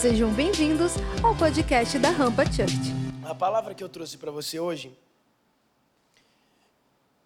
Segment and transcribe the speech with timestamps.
[0.00, 2.72] Sejam bem-vindos ao podcast da Rampa Church.
[3.22, 4.98] A palavra que eu trouxe para você hoje,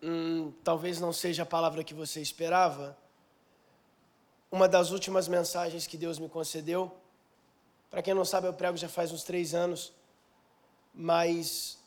[0.02, 2.98] hum, talvez não seja a palavra que você esperava.
[4.50, 6.92] Uma das últimas mensagens que Deus me concedeu,
[7.88, 9.92] para quem não sabe, eu prego já faz uns três anos,
[10.92, 11.78] mas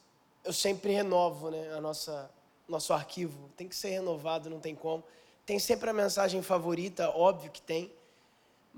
[0.45, 2.31] eu sempre renovo né, a nossa
[2.65, 3.49] nosso arquivo.
[3.57, 5.03] Tem que ser renovado, não tem como.
[5.45, 7.91] Tem sempre a mensagem favorita, óbvio que tem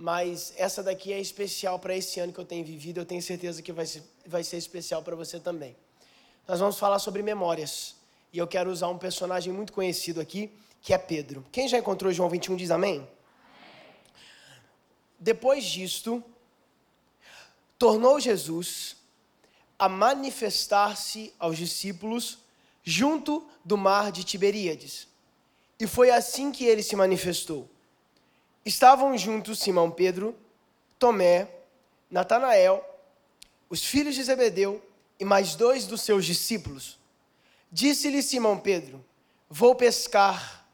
[0.02, 3.62] mas essa daqui é especial para esse ano que eu tenho vivido, eu tenho certeza
[3.62, 5.76] que vai ser, vai ser especial para você também.
[6.48, 7.96] Nós vamos falar sobre memórias,
[8.32, 10.50] e eu quero usar um personagem muito conhecido aqui,
[10.82, 11.46] que é Pedro.
[11.52, 13.06] Quem já encontrou João 21 diz amém?
[15.20, 16.24] Depois disto,
[17.78, 18.96] tornou Jesus
[19.78, 22.38] a manifestar-se aos discípulos
[22.86, 25.10] junto do mar de Tiberíades.
[25.78, 27.70] E foi assim que ele se manifestou
[28.70, 30.36] estavam juntos Simão Pedro,
[30.98, 31.48] Tomé,
[32.10, 32.86] Natanael,
[33.70, 34.82] os filhos de Zebedeu
[35.20, 36.98] e mais dois dos seus discípulos.
[37.72, 39.04] Disse-lhe Simão Pedro:
[39.50, 40.66] Vou pescar.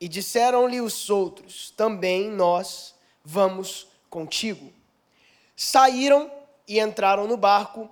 [0.00, 4.72] E disseram-lhe os outros: Também nós vamos contigo.
[5.56, 6.30] Saíram
[6.66, 7.88] e entraram no barco,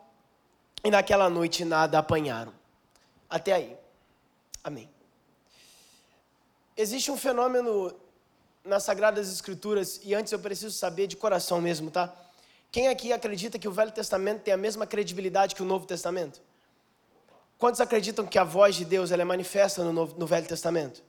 [0.83, 2.53] e naquela noite nada apanharam.
[3.31, 3.77] Até aí.
[4.65, 4.91] Amém.
[6.77, 7.95] Existe um fenômeno
[8.65, 12.15] nas Sagradas Escrituras, e antes eu preciso saber de coração mesmo, tá?
[12.71, 16.41] Quem aqui acredita que o Velho Testamento tem a mesma credibilidade que o Novo Testamento?
[17.59, 21.03] Quantos acreditam que a voz de Deus ela é manifesta no, Novo, no Velho Testamento?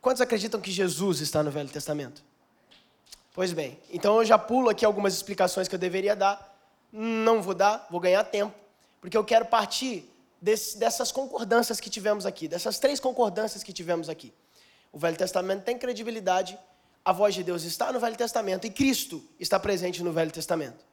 [0.00, 2.22] Quantos acreditam que Jesus está no Velho Testamento?
[3.32, 6.54] Pois bem, então eu já pulo aqui algumas explicações que eu deveria dar.
[6.90, 8.54] Não vou dar, vou ganhar tempo,
[9.00, 14.08] porque eu quero partir desse, dessas concordâncias que tivemos aqui, dessas três concordâncias que tivemos
[14.08, 14.32] aqui.
[14.92, 16.58] O Velho Testamento tem credibilidade,
[17.06, 20.84] a voz de Deus está no Velho Testamento e Cristo está presente no Velho Testamento.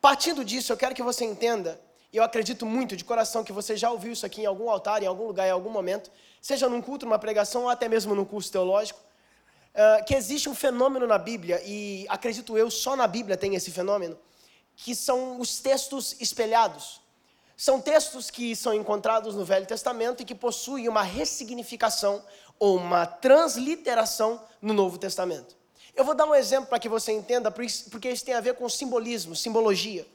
[0.00, 1.78] Partindo disso, eu quero que você entenda,
[2.10, 5.02] e eu acredito muito de coração que você já ouviu isso aqui em algum altar,
[5.02, 8.24] em algum lugar, em algum momento, seja num culto, numa pregação ou até mesmo num
[8.24, 8.98] curso teológico,
[9.74, 13.70] uh, que existe um fenômeno na Bíblia, e acredito eu, só na Bíblia tem esse
[13.70, 14.18] fenômeno,
[14.74, 17.02] que são os textos espelhados.
[17.58, 22.24] São textos que são encontrados no Velho Testamento e que possuem uma ressignificação
[22.58, 25.56] ou uma transliteração no Novo Testamento.
[25.94, 28.68] Eu vou dar um exemplo para que você entenda, porque isso tem a ver com
[28.68, 30.06] simbolismo, simbologia.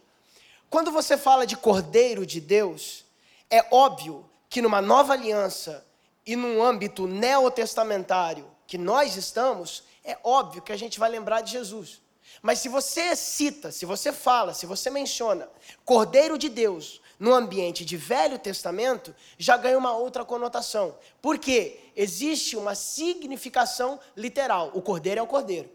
[0.70, 3.06] Quando você fala de Cordeiro de Deus,
[3.50, 5.86] é óbvio que numa nova aliança
[6.26, 11.52] e num âmbito neotestamentário que nós estamos, é óbvio que a gente vai lembrar de
[11.52, 12.02] Jesus.
[12.42, 15.50] Mas se você cita, se você fala, se você menciona
[15.86, 20.96] Cordeiro de Deus no ambiente de Velho Testamento, já ganha uma outra conotação.
[21.22, 21.80] Por quê?
[22.00, 24.70] Existe uma significação literal.
[24.76, 25.68] O cordeiro é o cordeiro.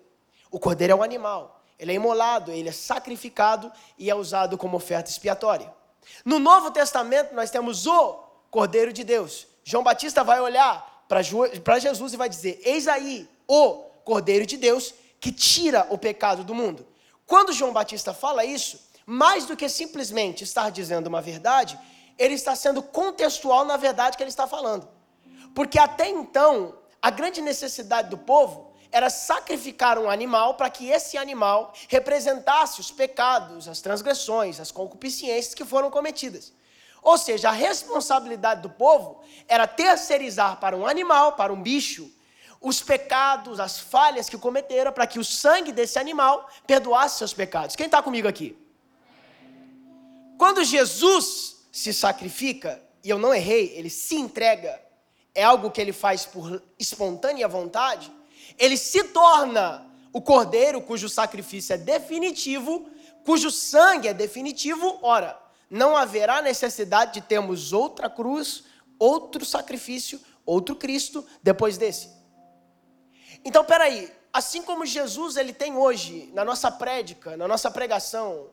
[0.52, 1.60] O cordeiro é um animal.
[1.76, 5.74] Ele é imolado, ele é sacrificado e é usado como oferta expiatória.
[6.24, 8.22] No Novo Testamento, nós temos o
[8.52, 9.48] Cordeiro de Deus.
[9.64, 13.74] João Batista vai olhar para Jesus e vai dizer: Eis aí o
[14.04, 16.86] Cordeiro de Deus que tira o pecado do mundo.
[17.26, 21.76] Quando João Batista fala isso, mais do que simplesmente estar dizendo uma verdade,
[22.16, 25.01] ele está sendo contextual na verdade que ele está falando.
[25.54, 31.16] Porque até então, a grande necessidade do povo era sacrificar um animal para que esse
[31.16, 36.52] animal representasse os pecados, as transgressões, as concupiscências que foram cometidas.
[37.02, 42.12] Ou seja, a responsabilidade do povo era terceirizar para um animal, para um bicho,
[42.60, 47.74] os pecados, as falhas que cometeram, para que o sangue desse animal perdoasse seus pecados.
[47.74, 48.56] Quem está comigo aqui?
[50.38, 54.80] Quando Jesus se sacrifica, e eu não errei, ele se entrega,
[55.34, 58.12] é algo que ele faz por espontânea vontade,
[58.58, 62.88] ele se torna o cordeiro cujo sacrifício é definitivo,
[63.24, 65.38] cujo sangue é definitivo, ora,
[65.70, 68.64] não haverá necessidade de termos outra cruz,
[68.98, 72.10] outro sacrifício, outro Cristo depois desse.
[73.44, 78.50] Então, peraí, assim como Jesus ele tem hoje na nossa prédica, na nossa pregação,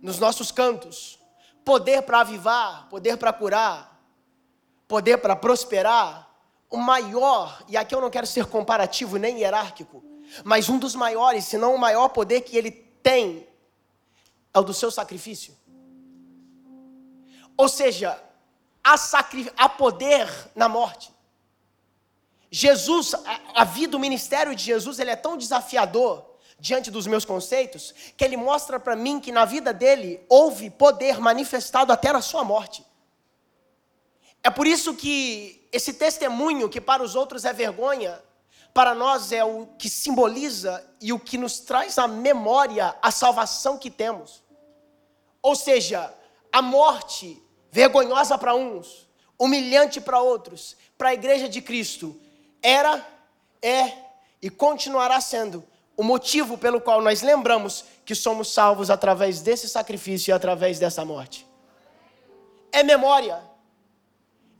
[0.00, 1.18] nos nossos cantos,
[1.64, 3.89] poder para avivar, poder para curar,
[4.90, 6.28] poder para prosperar,
[6.68, 10.02] o maior, e aqui eu não quero ser comparativo nem hierárquico,
[10.42, 13.46] mas um dos maiores, se não o maior poder que ele tem,
[14.52, 15.56] é o do seu sacrifício.
[17.56, 18.20] Ou seja,
[18.82, 19.52] há, sacri...
[19.56, 21.14] há poder na morte.
[22.50, 26.24] Jesus, a, a vida, o ministério de Jesus, ele é tão desafiador
[26.58, 31.20] diante dos meus conceitos, que ele mostra para mim que na vida dele houve poder
[31.20, 32.89] manifestado até na sua morte.
[34.42, 38.20] É por isso que esse testemunho, que para os outros é vergonha,
[38.72, 43.76] para nós é o que simboliza e o que nos traz à memória a salvação
[43.76, 44.42] que temos.
[45.42, 46.12] Ou seja,
[46.52, 49.08] a morte vergonhosa para uns,
[49.38, 52.18] humilhante para outros, para a igreja de Cristo,
[52.62, 53.06] era,
[53.62, 53.92] é
[54.42, 55.64] e continuará sendo
[55.96, 61.04] o motivo pelo qual nós lembramos que somos salvos através desse sacrifício e através dessa
[61.04, 61.46] morte.
[62.72, 63.49] É memória.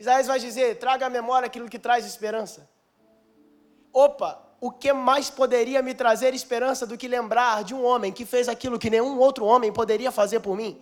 [0.01, 2.67] Isaías vai dizer: traga à memória aquilo que traz esperança.
[3.93, 8.25] Opa, o que mais poderia me trazer esperança do que lembrar de um homem que
[8.25, 10.81] fez aquilo que nenhum outro homem poderia fazer por mim?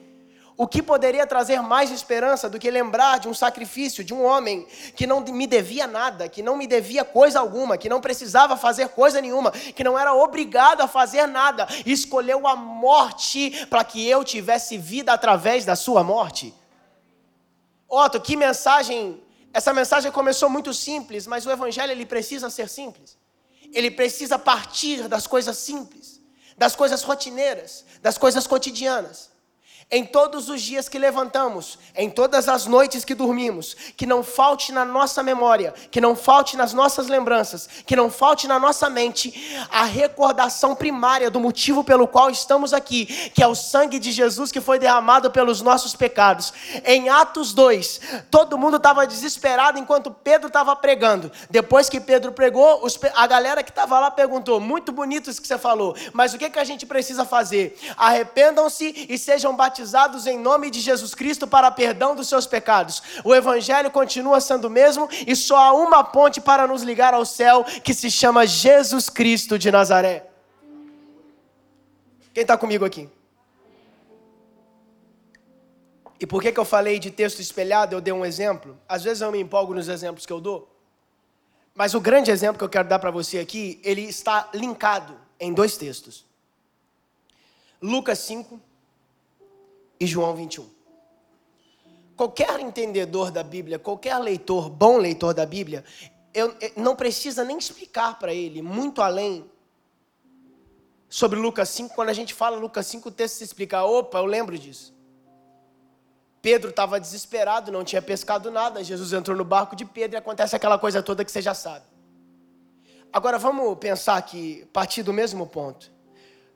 [0.57, 4.65] O que poderia trazer mais esperança do que lembrar de um sacrifício de um homem
[4.95, 8.89] que não me devia nada, que não me devia coisa alguma, que não precisava fazer
[8.91, 14.23] coisa nenhuma, que não era obrigado a fazer nada, escolheu a morte para que eu
[14.23, 16.55] tivesse vida através da sua morte?
[17.89, 23.17] Otto, que mensagem essa mensagem começou muito simples, mas o evangelho ele precisa ser simples.
[23.73, 26.21] Ele precisa partir das coisas simples,
[26.57, 29.31] das coisas rotineiras, das coisas cotidianas
[29.91, 34.71] em todos os dias que levantamos, em todas as noites que dormimos, que não falte
[34.71, 39.33] na nossa memória, que não falte nas nossas lembranças, que não falte na nossa mente
[39.71, 44.53] a recordação primária do motivo pelo qual estamos aqui, que é o sangue de Jesus
[44.53, 46.53] que foi derramado pelos nossos pecados.
[46.85, 48.01] Em Atos 2,
[48.31, 51.33] todo mundo estava desesperado enquanto Pedro estava pregando.
[51.49, 55.57] Depois que Pedro pregou, a galera que estava lá perguntou: Muito bonito isso que você
[55.57, 57.79] falou, mas o que, que a gente precisa fazer?
[57.97, 63.01] Arrependam-se e sejam batizados batizados em nome de Jesus Cristo para perdão dos seus pecados.
[63.25, 67.25] O Evangelho continua sendo o mesmo e só há uma ponte para nos ligar ao
[67.25, 70.27] céu que se chama Jesus Cristo de Nazaré.
[72.35, 73.09] Quem está comigo aqui?
[76.21, 77.95] E por que, que eu falei de texto espelhado?
[77.95, 78.77] Eu dei um exemplo.
[78.89, 80.69] Às vezes eu me empolgo nos exemplos que eu dou.
[81.73, 85.53] Mas o grande exemplo que eu quero dar para você aqui, ele está linkado em
[85.53, 86.27] dois textos.
[87.81, 88.61] Lucas 5,
[90.01, 90.69] e João 21.
[92.17, 95.85] Qualquer entendedor da Bíblia, qualquer leitor, bom leitor da Bíblia,
[96.35, 99.49] eu, eu não precisa nem explicar para ele muito além
[101.09, 101.95] sobre Lucas 5.
[101.95, 104.97] Quando a gente fala Lucas 5, o texto se explica: opa, eu lembro disso.
[106.41, 108.83] Pedro estava desesperado, não tinha pescado nada.
[108.85, 111.85] Jesus entrou no barco de Pedro e acontece aquela coisa toda que você já sabe.
[113.13, 115.91] Agora vamos pensar aqui, partir do mesmo ponto.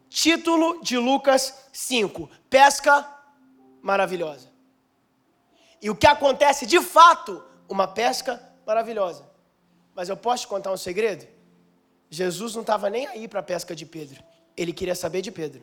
[0.09, 3.22] Título de Lucas 5: Pesca
[3.83, 4.49] maravilhosa.
[5.81, 9.29] E o que acontece de fato, uma pesca maravilhosa.
[9.95, 11.27] Mas eu posso te contar um segredo?
[12.09, 14.23] Jesus não estava nem aí para a pesca de Pedro.
[14.57, 15.63] Ele queria saber de Pedro.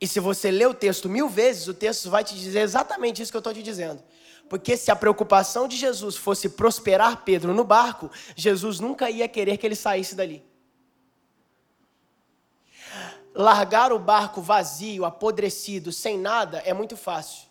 [0.00, 3.30] E se você ler o texto mil vezes, o texto vai te dizer exatamente isso
[3.30, 4.02] que eu estou te dizendo.
[4.48, 9.56] Porque se a preocupação de Jesus fosse prosperar Pedro no barco, Jesus nunca ia querer
[9.58, 10.47] que ele saísse dali
[13.38, 17.46] largar o barco vazio, apodrecido, sem nada, é muito fácil.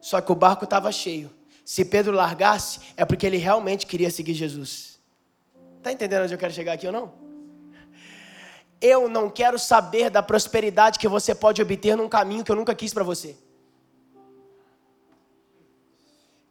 [0.00, 1.30] Só que o barco estava cheio.
[1.64, 4.98] Se Pedro largasse, é porque ele realmente queria seguir Jesus.
[5.78, 7.12] Está entendendo onde eu quero chegar aqui ou não?
[8.80, 12.74] Eu não quero saber da prosperidade que você pode obter num caminho que eu nunca
[12.74, 13.36] quis para você.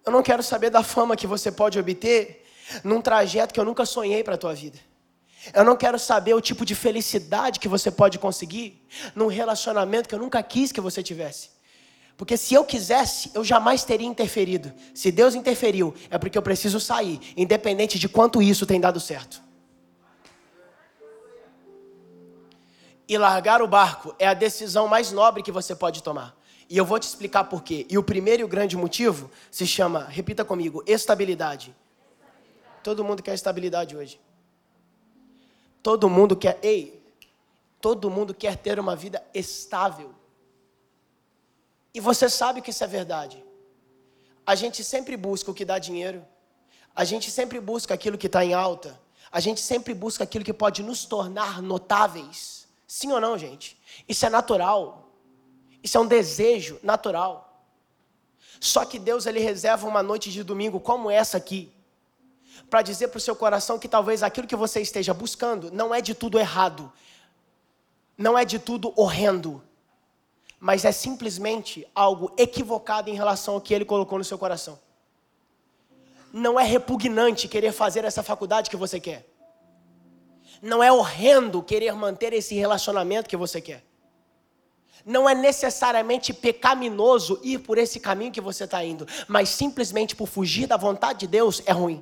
[0.06, 2.46] Eu não quero saber da fama que você pode obter
[2.86, 4.80] num trajeto que eu nunca sonhei para a tua vida.
[5.52, 10.16] Eu não quero saber o tipo de felicidade que você pode conseguir num relacionamento que
[10.16, 11.50] eu nunca quis que você tivesse.
[12.16, 14.72] Porque se eu quisesse, eu jamais teria interferido.
[14.94, 19.42] Se Deus interferiu, é porque eu preciso sair, independente de quanto isso tem dado certo.
[23.10, 26.38] E largar o barco é a decisão mais nobre que você pode tomar.
[26.70, 27.86] E eu vou te explicar por quê.
[27.90, 31.76] E o primeiro e o grande motivo se chama, repita comigo, estabilidade.
[32.82, 34.20] Todo mundo quer estabilidade hoje.
[35.84, 37.04] Todo mundo quer, ei,
[37.82, 40.16] todo mundo quer ter uma vida estável.
[41.94, 43.44] E você sabe que isso é verdade.
[44.46, 46.26] A gente sempre busca o que dá dinheiro.
[46.96, 49.00] A gente sempre busca aquilo que está em alta.
[49.30, 52.66] A gente sempre busca aquilo que pode nos tornar notáveis.
[52.88, 53.78] Sim ou não, gente?
[54.08, 55.10] Isso é natural.
[55.84, 57.68] Isso é um desejo natural.
[58.62, 61.74] Só que Deus ele reserva uma noite de domingo como essa aqui
[62.70, 66.02] para dizer para o seu coração que talvez aquilo que você esteja buscando não é
[66.02, 66.92] de tudo errado,
[68.18, 69.62] não é de tudo horrendo,
[70.60, 74.80] mas é simplesmente algo equivocado em relação ao que ele colocou no seu coração.
[76.32, 79.28] Não é repugnante querer fazer essa faculdade que você quer.
[80.62, 83.84] Não é horrendo querer manter esse relacionamento que você quer.
[85.06, 90.28] Não é necessariamente pecaminoso ir por esse caminho que você está indo, mas simplesmente por
[90.28, 92.02] fugir da vontade de Deus é ruim.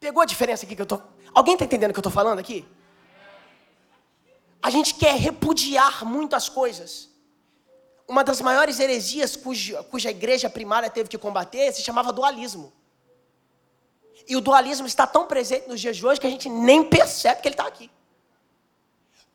[0.00, 1.00] Pegou a diferença aqui que eu tô.
[1.34, 2.66] Alguém está entendendo o que eu estou falando aqui?
[4.62, 7.08] A gente quer repudiar muitas coisas.
[8.06, 12.72] Uma das maiores heresias cuja, cuja igreja primária teve que combater se chamava dualismo.
[14.26, 17.40] E o dualismo está tão presente nos dias de hoje que a gente nem percebe
[17.40, 17.90] que ele está aqui.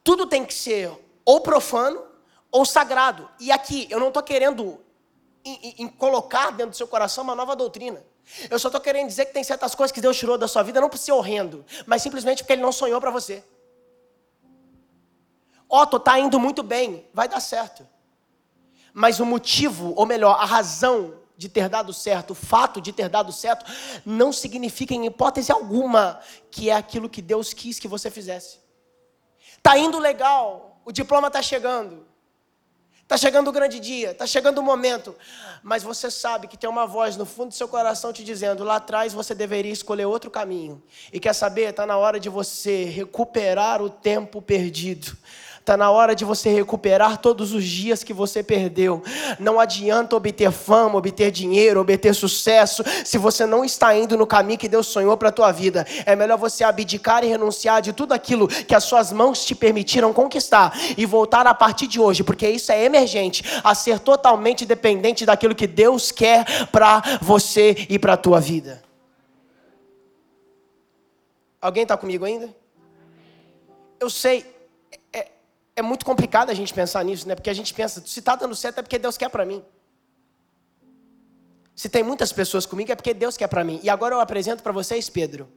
[0.03, 0.91] Tudo tem que ser
[1.25, 2.03] ou profano
[2.51, 3.29] ou sagrado.
[3.39, 4.79] E aqui, eu não estou querendo
[5.43, 8.03] em, em, em colocar dentro do seu coração uma nova doutrina.
[8.49, 10.81] Eu só estou querendo dizer que tem certas coisas que Deus tirou da sua vida,
[10.81, 13.43] não por ser horrendo, mas simplesmente porque Ele não sonhou para você.
[15.69, 17.87] Otto, está indo muito bem, vai dar certo.
[18.93, 23.09] Mas o motivo, ou melhor, a razão de ter dado certo, o fato de ter
[23.09, 23.65] dado certo,
[24.05, 26.19] não significa em hipótese alguma
[26.51, 28.59] que é aquilo que Deus quis que você fizesse.
[29.57, 32.05] Está indo legal, o diploma está chegando,
[33.03, 35.15] Está chegando o grande dia, está chegando o momento.
[35.62, 38.77] Mas você sabe que tem uma voz no fundo do seu coração te dizendo: lá
[38.77, 40.81] atrás você deveria escolher outro caminho.
[41.12, 41.69] E quer saber?
[41.69, 45.15] Está na hora de você recuperar o tempo perdido.
[45.63, 49.01] Está na hora de você recuperar todos os dias que você perdeu.
[49.39, 54.60] Não adianta obter fama, obter dinheiro, obter sucesso, se você não está indo no caminho
[54.60, 55.88] que Deus sonhou para a tua vida.
[56.05, 60.12] É melhor você abdicar e renunciar de tudo aquilo que as suas mãos te permitiram
[60.12, 65.25] conquistar e voltar a partir de hoje, porque isso é emergente, a ser totalmente dependente
[65.25, 68.84] daquilo que Deus quer para você e para a tua vida.
[71.62, 72.53] Alguém está comigo ainda?
[73.98, 74.52] Eu sei,
[75.75, 77.35] é muito complicado a gente pensar nisso, né?
[77.35, 79.63] Porque a gente pensa, se está dando certo é porque Deus quer para mim.
[81.75, 83.79] Se tem muitas pessoas comigo é porque Deus quer para mim.
[83.81, 85.49] E agora eu apresento para vocês Pedro.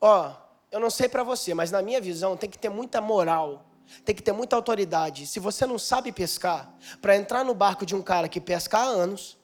[0.00, 0.32] Ó,
[0.70, 3.64] eu não sei para você, mas na minha visão tem que ter muita moral,
[4.04, 5.26] tem que ter muita autoridade.
[5.26, 8.82] Se você não sabe pescar, para entrar no barco de um cara que pesca há
[8.82, 9.38] anos,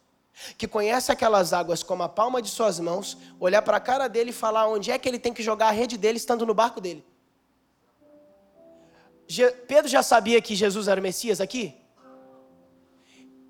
[0.58, 4.30] que conhece aquelas águas como a palma de suas mãos, olhar para a cara dele
[4.30, 6.80] e falar onde é que ele tem que jogar a rede dele estando no barco
[6.80, 7.04] dele.
[9.66, 11.74] Pedro já sabia que Jesus era o Messias aqui?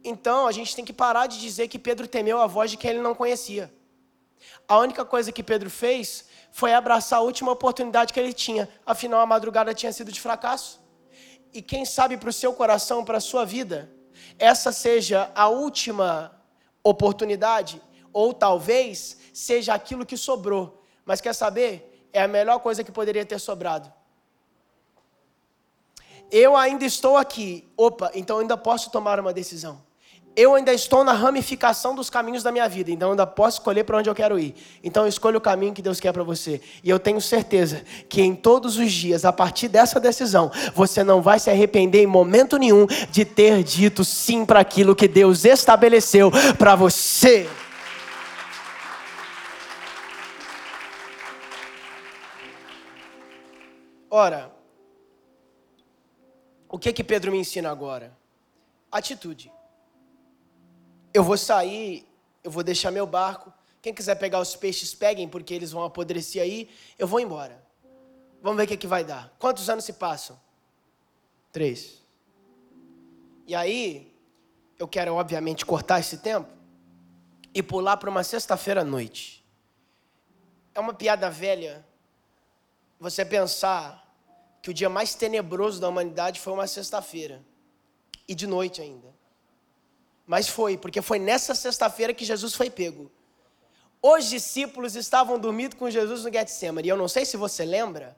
[0.04, 2.90] Então a gente tem que parar de dizer que Pedro temeu a voz de quem
[2.90, 3.72] ele não conhecia.
[4.68, 8.68] A única coisa que Pedro fez foi abraçar a última oportunidade que ele tinha.
[8.84, 10.80] Afinal, a madrugada tinha sido de fracasso.
[11.52, 13.90] E quem sabe para o seu coração, para a sua vida,
[14.38, 16.38] essa seja a última
[16.82, 17.80] oportunidade,
[18.12, 20.84] ou talvez seja aquilo que sobrou.
[21.04, 22.08] Mas quer saber?
[22.12, 23.92] É a melhor coisa que poderia ter sobrado
[26.30, 27.66] eu ainda estou aqui.
[27.76, 29.80] Opa, então ainda posso tomar uma decisão.
[30.36, 33.98] Eu ainda estou na ramificação dos caminhos da minha vida, então ainda posso escolher para
[33.98, 34.52] onde eu quero ir.
[34.82, 36.60] Então eu escolho o caminho que Deus quer para você.
[36.82, 41.22] E eu tenho certeza que em todos os dias, a partir dessa decisão, você não
[41.22, 46.32] vai se arrepender em momento nenhum de ter dito sim para aquilo que Deus estabeleceu
[46.58, 47.48] para você.
[54.10, 54.53] Ora,
[56.74, 58.12] o que que Pedro me ensina agora?
[58.90, 59.52] Atitude.
[61.12, 62.04] Eu vou sair,
[62.42, 63.52] eu vou deixar meu barco.
[63.80, 66.68] Quem quiser pegar os peixes, peguem, porque eles vão apodrecer aí.
[66.98, 67.64] Eu vou embora.
[68.42, 69.32] Vamos ver o que, que vai dar.
[69.38, 70.36] Quantos anos se passam?
[71.52, 72.02] Três.
[73.46, 74.12] E aí,
[74.76, 76.48] eu quero, obviamente, cortar esse tempo
[77.54, 79.46] e pular para uma sexta-feira à noite.
[80.74, 81.86] É uma piada velha
[82.98, 84.03] você pensar
[84.64, 87.44] que o dia mais tenebroso da humanidade foi uma sexta-feira.
[88.26, 89.14] E de noite ainda.
[90.26, 93.12] Mas foi, porque foi nessa sexta-feira que Jesus foi pego.
[94.00, 96.88] Os discípulos estavam dormindo com Jesus no Getsemane.
[96.88, 98.16] E eu não sei se você lembra,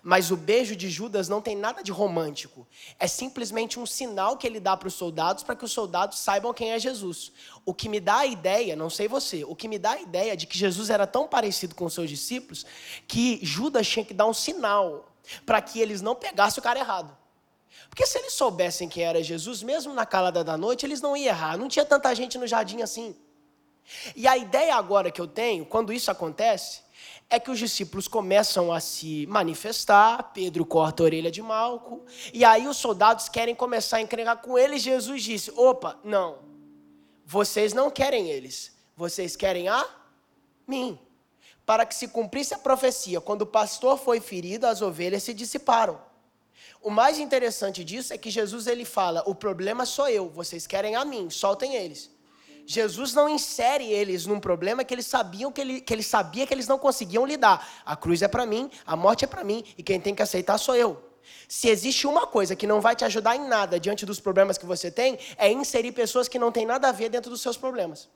[0.00, 2.64] mas o beijo de Judas não tem nada de romântico.
[2.96, 6.54] É simplesmente um sinal que ele dá para os soldados para que os soldados saibam
[6.54, 7.32] quem é Jesus.
[7.66, 10.36] O que me dá a ideia, não sei você, o que me dá a ideia
[10.36, 12.64] de que Jesus era tão parecido com os seus discípulos
[13.08, 15.12] que Judas tinha que dar um sinal
[15.44, 17.16] para que eles não pegassem o cara errado.
[17.88, 21.28] Porque se eles soubessem quem era Jesus, mesmo na calada da noite, eles não iam
[21.28, 21.56] errar.
[21.56, 23.16] Não tinha tanta gente no jardim assim.
[24.14, 26.82] E a ideia agora que eu tenho, quando isso acontece,
[27.30, 32.44] é que os discípulos começam a se manifestar, Pedro corta a orelha de Malco, e
[32.44, 36.38] aí os soldados querem começar a encrencar com ele, Jesus disse: opa, não,
[37.24, 39.86] vocês não querem eles, vocês querem a
[40.66, 40.98] mim.
[41.68, 46.00] Para que se cumprisse a profecia, quando o pastor foi ferido, as ovelhas se dissiparam.
[46.80, 50.96] O mais interessante disso é que Jesus ele fala: o problema sou eu, vocês querem
[50.96, 52.10] a mim, soltem eles.
[52.64, 56.54] Jesus não insere eles num problema que eles sabiam que ele, que ele sabia que
[56.54, 57.68] eles não conseguiam lidar.
[57.84, 60.56] A cruz é para mim, a morte é para mim e quem tem que aceitar
[60.56, 60.98] sou eu.
[61.46, 64.64] Se existe uma coisa que não vai te ajudar em nada diante dos problemas que
[64.64, 68.08] você tem, é inserir pessoas que não têm nada a ver dentro dos seus problemas.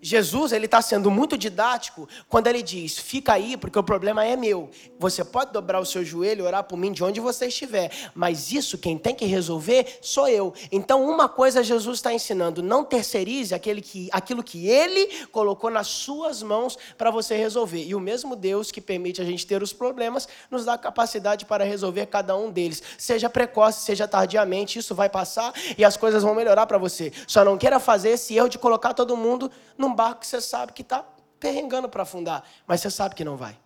[0.00, 4.36] Jesus ele está sendo muito didático quando ele diz: fica aí, porque o problema é
[4.36, 4.70] meu.
[4.98, 8.52] Você pode dobrar o seu joelho e orar por mim de onde você estiver, mas
[8.52, 10.54] isso quem tem que resolver sou eu.
[10.70, 15.88] Então, uma coisa Jesus está ensinando: não terceirize aquele que, aquilo que ele colocou nas
[15.88, 17.84] suas mãos para você resolver.
[17.84, 21.64] E o mesmo Deus que permite a gente ter os problemas nos dá capacidade para
[21.64, 22.82] resolver cada um deles.
[22.96, 27.12] Seja precoce, seja tardiamente, isso vai passar e as coisas vão melhorar para você.
[27.26, 30.40] Só não queira fazer esse erro de colocar todo mundo no num barco que você
[30.40, 31.02] sabe que está
[31.40, 33.58] perrengando para afundar, mas você sabe que não vai.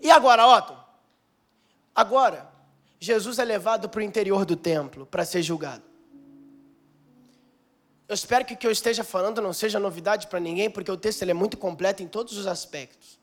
[0.00, 0.76] E agora, Otto?
[1.94, 2.50] Agora,
[2.98, 5.82] Jesus é levado para o interior do templo para ser julgado.
[8.08, 10.96] Eu espero que o que eu esteja falando não seja novidade para ninguém, porque o
[10.96, 13.18] texto é muito completo em todos os aspectos.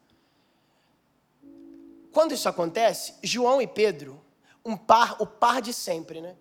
[2.12, 4.20] Quando isso acontece, João e Pedro,
[4.66, 6.36] um par, o par de sempre, né?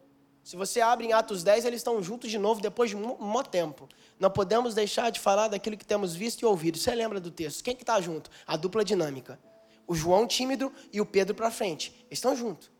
[0.48, 3.86] Se você abre em Atos 10, eles estão juntos de novo depois de um tempo.
[4.18, 6.78] Não podemos deixar de falar daquilo que temos visto e ouvido.
[6.78, 7.62] Você lembra do texto?
[7.62, 8.30] Quem que está junto?
[8.46, 9.38] A dupla dinâmica.
[9.86, 11.92] O João tímido e o Pedro para frente.
[12.06, 12.70] Eles estão juntos.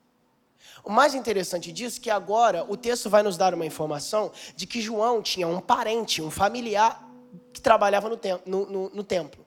[0.83, 4.67] O mais interessante disso é que agora o texto vai nos dar uma informação de
[4.67, 7.07] que João tinha um parente, um familiar
[7.53, 9.45] que trabalhava no, tem no, no, no templo.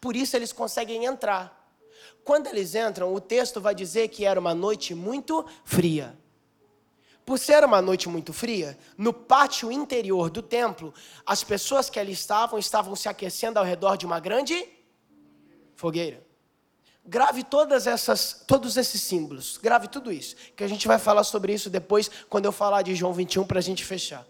[0.00, 1.70] Por isso eles conseguem entrar.
[2.24, 6.16] Quando eles entram, o texto vai dizer que era uma noite muito fria.
[7.24, 10.92] Por ser uma noite muito fria, no pátio interior do templo,
[11.24, 14.68] as pessoas que ali estavam estavam se aquecendo ao redor de uma grande
[15.76, 16.24] fogueira.
[17.04, 21.52] Grave todas essas, todos esses símbolos, grave tudo isso, que a gente vai falar sobre
[21.52, 24.24] isso depois, quando eu falar de João 21 para a gente fechar.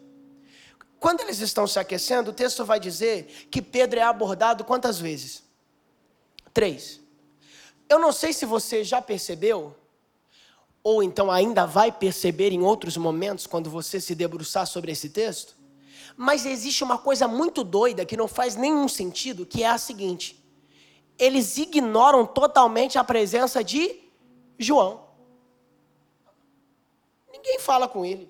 [0.99, 5.43] Quando eles estão se aquecendo, o texto vai dizer que Pedro é abordado quantas vezes?
[6.55, 7.01] Três.
[7.89, 9.77] Eu não sei se você já percebeu,
[10.83, 15.57] ou então ainda vai perceber em outros momentos quando você se debruçar sobre esse texto.
[16.17, 20.45] Mas existe uma coisa muito doida que não faz nenhum sentido, que é a seguinte:
[21.19, 24.01] eles ignoram totalmente a presença de
[24.59, 25.09] João.
[27.33, 28.28] Ninguém fala com ele.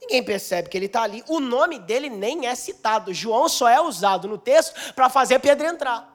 [0.00, 1.24] Ninguém percebe que ele está ali.
[1.28, 3.12] O nome dele nem é citado.
[3.12, 6.14] João só é usado no texto para fazer Pedro entrar.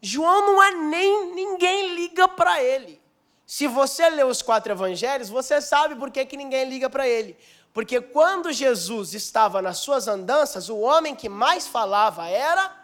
[0.00, 1.34] João não é nem.
[1.34, 3.03] Ninguém liga para ele.
[3.46, 7.36] Se você lê os quatro evangelhos, você sabe por que, que ninguém liga para ele.
[7.72, 12.74] Porque quando Jesus estava nas suas andanças, o homem que mais falava era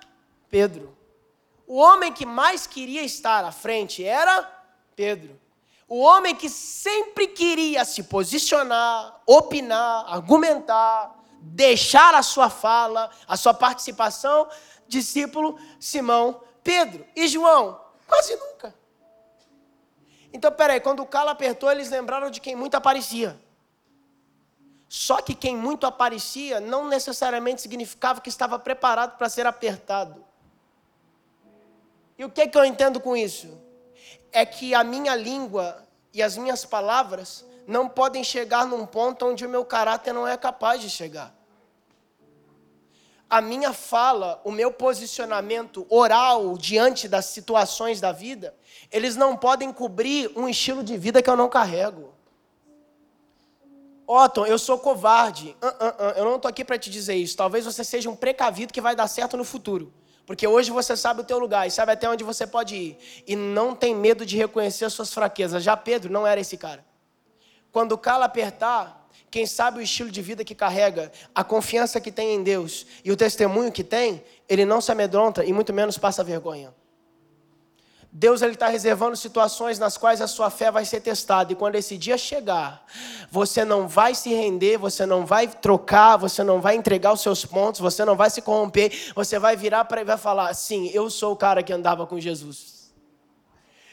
[0.51, 0.97] Pedro.
[1.67, 4.43] O homem que mais queria estar à frente era
[4.97, 5.41] Pedro.
[5.89, 13.55] O homem que sempre queria se posicionar, opinar, argumentar, deixar a sua fala, a sua
[13.55, 14.49] participação,
[14.87, 17.07] discípulo Simão Pedro.
[17.15, 17.81] E João?
[18.07, 18.75] Quase nunca.
[20.33, 23.39] Então, peraí, quando o calo apertou, eles lembraram de quem muito aparecia.
[24.89, 30.25] Só que quem muito aparecia não necessariamente significava que estava preparado para ser apertado.
[32.19, 33.61] E o que, é que eu entendo com isso?
[34.33, 39.47] É que a minha língua e as minhas palavras não podem chegar num ponto onde
[39.47, 41.35] o meu caráter não é capaz de chegar
[43.31, 48.53] a minha fala, o meu posicionamento oral diante das situações da vida,
[48.91, 52.13] eles não podem cobrir um estilo de vida que eu não carrego.
[54.07, 55.57] Otton, eu sou covarde.
[55.63, 57.37] Uh, uh, uh, eu não estou aqui para te dizer isso.
[57.37, 59.93] Talvez você seja um precavido que vai dar certo no futuro.
[60.27, 62.99] Porque hoje você sabe o teu lugar e sabe até onde você pode ir.
[63.27, 65.63] E não tem medo de reconhecer as suas fraquezas.
[65.63, 66.85] Já Pedro não era esse cara.
[67.71, 72.11] Quando o calo apertar, quem sabe o estilo de vida que carrega, a confiança que
[72.11, 75.97] tem em Deus e o testemunho que tem, ele não se amedronta e muito menos
[75.97, 76.75] passa vergonha.
[78.13, 81.53] Deus está reservando situações nas quais a sua fé vai ser testada.
[81.53, 82.85] E quando esse dia chegar,
[83.31, 87.45] você não vai se render, você não vai trocar, você não vai entregar os seus
[87.45, 89.13] pontos, você não vai se corromper.
[89.15, 92.19] Você vai virar para e vai falar: Sim, eu sou o cara que andava com
[92.19, 92.81] Jesus.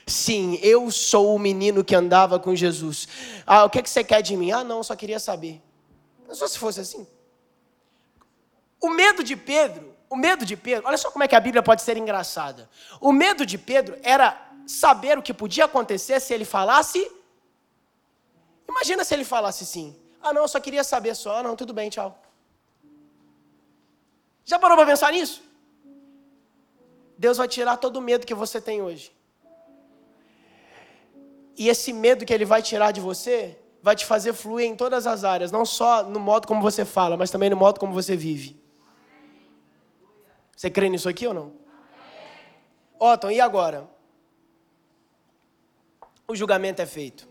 [0.07, 3.07] Sim, eu sou o menino que andava com Jesus.
[3.45, 4.51] Ah, o que, é que você quer de mim?
[4.51, 5.61] Ah, não, só queria saber.
[6.31, 7.05] Só se fosse assim.
[8.81, 11.61] O medo de Pedro, o medo de Pedro, olha só como é que a Bíblia
[11.61, 12.69] pode ser engraçada.
[13.01, 17.11] O medo de Pedro era saber o que podia acontecer se ele falasse.
[18.67, 19.95] Imagina se ele falasse sim.
[20.21, 21.37] Ah, não, só queria saber só.
[21.37, 22.17] Ah, não, tudo bem, tchau.
[24.45, 25.43] Já parou para pensar nisso?
[27.17, 29.11] Deus vai tirar todo o medo que você tem hoje.
[31.57, 35.07] E esse medo que ele vai tirar de você vai te fazer fluir em todas
[35.07, 38.15] as áreas, não só no modo como você fala, mas também no modo como você
[38.15, 38.66] vive.
[40.57, 41.53] Você crê nisso aqui ou não?
[42.99, 43.87] Otton, e agora?
[46.27, 47.29] O julgamento é feito.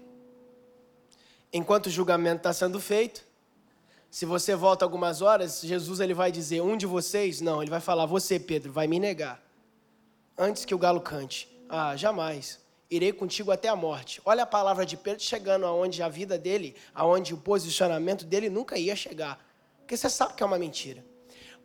[1.53, 3.27] Enquanto o julgamento está sendo feito,
[4.09, 7.41] Se você volta algumas horas, Jesus ele vai dizer: Um de vocês?
[7.41, 9.43] Não, ele vai falar: Você, Pedro, vai me negar.
[10.39, 11.49] Antes que o galo cante.
[11.69, 12.61] Ah, jamais.
[12.89, 14.23] Irei contigo até a morte.
[14.25, 18.79] Olha a palavra de Pedro chegando aonde a vida dele, aonde o posicionamento dele nunca
[18.79, 19.45] ia chegar.
[19.81, 21.05] Porque você sabe que é uma mentira.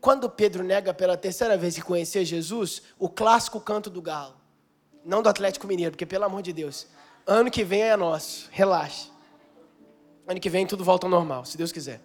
[0.02, 4.36] Quando Pedro nega pela terceira vez que conhecer Jesus, o clássico canto do galo.
[5.06, 6.88] Não do Atlético Mineiro, porque pelo amor de Deus,
[7.26, 8.50] ano que vem é nosso.
[8.52, 9.10] Relaxa.
[10.28, 12.02] Ano que vem tudo volta ao normal, se Deus quiser.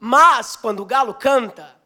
[0.00, 1.76] Mas quando o galo canta,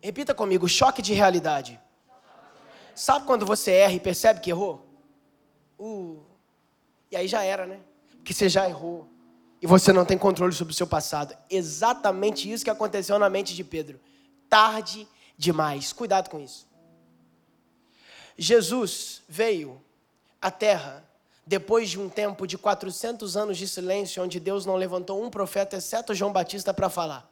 [0.00, 1.78] repita comigo, choque de realidade.
[2.94, 4.86] Sabe quando você erra e percebe que errou?
[5.78, 6.22] Uh,
[7.10, 7.80] e aí já era, né?
[8.12, 9.06] Porque você já errou.
[9.60, 11.36] E você não tem controle sobre o seu passado.
[11.48, 13.98] Exatamente isso que aconteceu na mente de Pedro.
[14.48, 15.92] Tarde demais.
[15.92, 16.66] Cuidado com isso.
[18.36, 19.80] Jesus veio
[20.40, 21.04] à terra
[21.46, 25.76] depois de um tempo de 400 anos de silêncio, onde Deus não levantou um profeta,
[25.76, 27.30] exceto João Batista, para falar.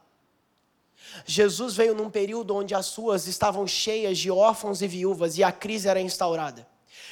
[1.25, 5.51] Jesus veio num período onde as ruas estavam cheias de órfãos e viúvas e a
[5.51, 6.65] crise era instaurada.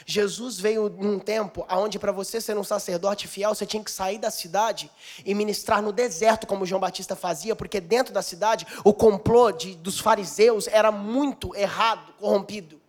[0.06, 4.17] Jesus veio num tempo onde para você ser um sacerdote fiel, você tinha que sair
[4.17, 4.91] da cidade
[5.26, 9.76] e ministrar no deserto, como João Batista fazia, porque dentro da cidade o complô de,
[9.76, 12.83] dos fariseus era muito errado, corrompido.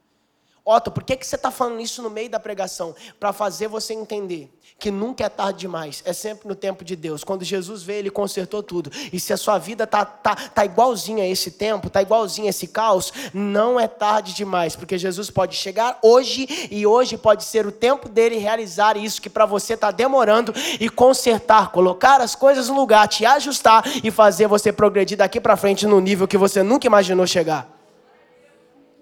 [0.66, 2.94] Otto, por que, que você está falando isso no meio da pregação?
[3.20, 7.22] Para fazer você entender que nunca é tarde demais, é sempre no tempo de Deus.
[7.22, 8.90] Quando Jesus veio, Ele consertou tudo.
[9.12, 12.50] E se a sua vida está tá, tá igualzinha a esse tempo, está igualzinha a
[12.50, 17.66] esse caos, não é tarde demais, porque Jesus pode chegar hoje e hoje pode ser
[17.66, 22.68] o tempo dele realizar isso que para você está demorando e consertar, colocar as coisas
[22.68, 26.62] no lugar, te ajustar e fazer você progredir daqui para frente no nível que você
[26.62, 27.70] nunca imaginou chegar.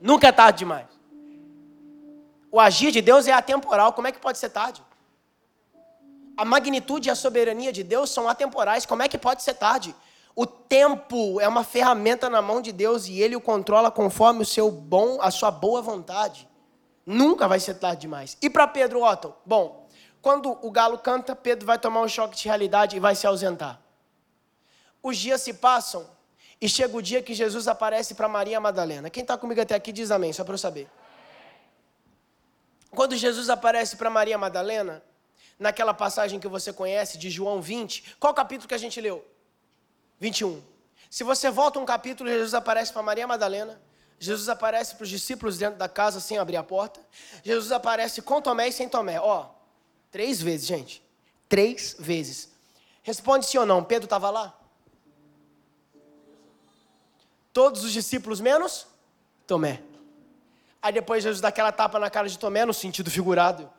[0.01, 0.92] Nunca é tarde demais.
[2.53, 4.83] O agir de Deus é atemporal, como é que pode ser tarde?
[6.37, 9.97] A magnitude e a soberania de Deus são atemporais, como é que pode ser tarde?
[10.37, 14.47] O tempo é uma ferramenta na mão de Deus e ele o controla conforme o
[14.47, 16.47] seu bom, a sua boa vontade.
[17.07, 18.37] Nunca vai ser tarde demais.
[18.43, 19.35] E para Pedro Otto?
[19.47, 19.89] Bom,
[20.21, 23.81] quando o galo canta, Pedro vai tomar um choque de realidade e vai se ausentar.
[25.03, 26.07] Os dias se passam
[26.61, 29.09] e chega o dia que Jesus aparece para Maria Madalena.
[29.09, 30.89] Quem está comigo até aqui diz amém, só para eu saber.
[32.95, 35.03] Quando Jesus aparece para Maria Madalena,
[35.59, 39.25] naquela passagem que você conhece de João 20, qual capítulo que a gente leu?
[40.21, 40.63] 21.
[41.11, 43.81] Se você volta um capítulo, Jesus aparece para Maria Madalena,
[44.19, 47.01] Jesus aparece para os discípulos dentro da casa sem abrir a porta,
[47.43, 49.19] Jesus aparece com Tomé e sem Tomé.
[49.19, 49.47] Ó,
[50.11, 51.03] três vezes, gente.
[51.49, 52.51] Três vezes.
[53.03, 53.83] Responde sim ou não.
[53.83, 54.59] Pedro estava lá?
[57.53, 58.87] Todos os discípulos menos
[59.47, 59.83] Tomé.
[60.83, 63.71] Aí depois Jesus dá aquela tapa na cara de Tomé, no sentido figurado.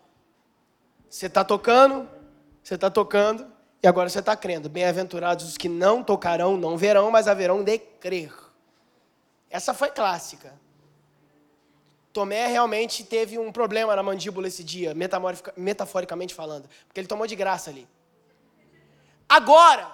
[1.10, 2.10] Você está tocando,
[2.64, 3.46] você está tocando,
[3.84, 4.70] e agora você está crendo.
[4.70, 8.34] Bem-aventurados os que não tocarão, não verão, mas haverão de crer.
[9.50, 10.54] Essa foi clássica.
[12.14, 14.94] Tomé realmente teve um problema na mandíbula esse dia,
[15.58, 17.88] metaforicamente falando, porque ele tomou de graça ali.
[19.28, 19.92] Agora,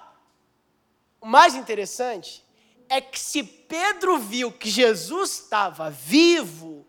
[1.19, 2.45] o mais interessante
[2.87, 6.85] é que se Pedro viu que Jesus estava vivo,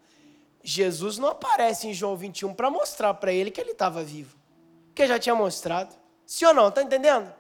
[0.63, 4.37] Jesus não aparece em João 21 para mostrar para ele que ele estava vivo,
[4.87, 5.95] porque já tinha mostrado.
[6.27, 6.69] Sim ou não?
[6.69, 7.33] Está entendendo?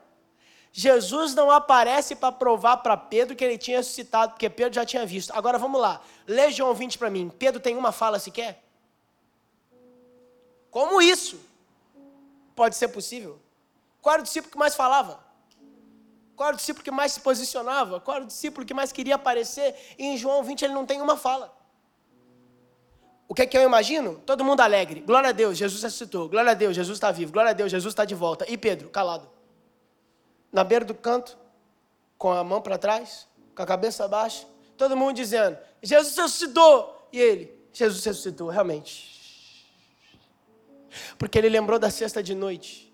[0.72, 5.04] Jesus não aparece para provar para Pedro que ele tinha ressuscitado, porque Pedro já tinha
[5.04, 5.32] visto.
[5.32, 7.30] Agora vamos lá, lê João 20 para mim.
[7.38, 8.62] Pedro tem uma fala sequer?
[10.70, 11.40] Como isso?
[12.54, 13.38] Pode ser possível?
[14.00, 15.20] Qual era o discípulo que mais falava?
[16.36, 18.00] Qual era o discípulo que mais se posicionava?
[18.00, 19.74] Qual era o discípulo que mais queria aparecer?
[19.98, 21.54] E em João 20 ele não tem uma fala.
[23.30, 24.20] O que é que eu imagino?
[24.26, 25.02] Todo mundo alegre.
[25.02, 26.28] Glória a Deus, Jesus ressuscitou.
[26.28, 27.30] Glória a Deus, Jesus está vivo.
[27.30, 28.44] Glória a Deus, Jesus está de volta.
[28.50, 29.30] E Pedro, calado.
[30.52, 31.38] Na beira do canto,
[32.18, 34.44] com a mão para trás, com a cabeça baixa.
[34.76, 37.08] Todo mundo dizendo: Jesus ressuscitou.
[37.12, 39.64] E ele: Jesus ressuscitou, realmente.
[41.16, 42.92] Porque ele lembrou da sexta de noite,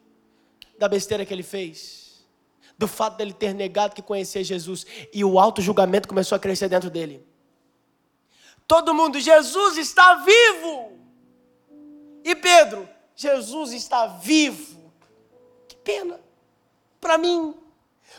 [0.79, 2.27] da besteira que ele fez,
[2.77, 4.85] do fato dele ter negado que conhecia Jesus.
[5.15, 7.27] E o alto julgamento começou a crescer dentro dele.
[8.67, 10.93] Todo mundo, Jesus está vivo.
[12.25, 14.93] E Pedro, Jesus está vivo.
[15.69, 16.21] Que pena.
[17.01, 17.55] Para mim.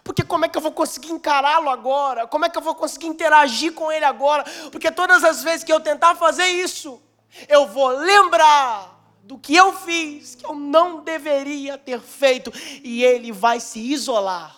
[0.03, 2.25] Porque como é que eu vou conseguir encará-lo agora?
[2.27, 4.45] Como é que eu vou conseguir interagir com ele agora?
[4.71, 7.01] Porque todas as vezes que eu tentar fazer isso,
[7.49, 13.33] eu vou lembrar do que eu fiz, que eu não deveria ter feito, e ele
[13.33, 14.55] vai se isolar.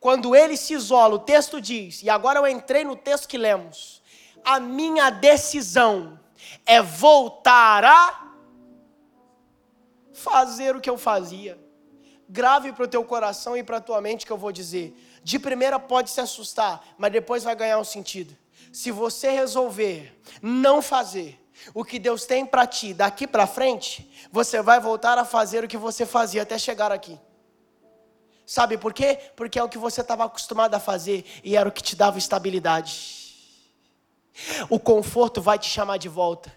[0.00, 3.95] Quando ele se isola, o texto diz, e agora eu entrei no texto que lemos
[4.46, 6.18] a minha decisão
[6.64, 8.32] é voltar a
[10.12, 11.58] fazer o que eu fazia.
[12.28, 14.96] grave para o teu coração e para a tua mente que eu vou dizer.
[15.22, 18.36] De primeira pode se assustar, mas depois vai ganhar um sentido.
[18.72, 21.40] Se você resolver não fazer
[21.72, 25.68] o que Deus tem para ti daqui para frente, você vai voltar a fazer o
[25.68, 27.18] que você fazia até chegar aqui.
[28.44, 29.18] Sabe por quê?
[29.36, 32.18] Porque é o que você estava acostumado a fazer e era o que te dava
[32.18, 33.25] estabilidade.
[34.68, 36.52] O conforto vai te chamar de volta.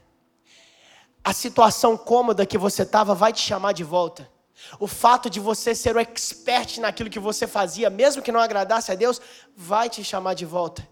[1.24, 4.30] A situação cômoda que você estava vai te chamar de volta.
[4.80, 8.92] O fato de você ser o expert naquilo que você fazia, mesmo que não agradasse
[8.92, 9.22] a Deus,
[9.56, 10.88] vai te chamar de volta.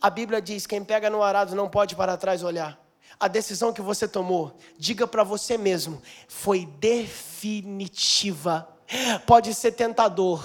[0.00, 2.78] A Bíblia diz: quem pega no arado não pode para trás olhar.
[3.18, 8.66] A decisão que você tomou, diga para você mesmo, foi definitiva
[9.24, 10.42] Pode ser tentador,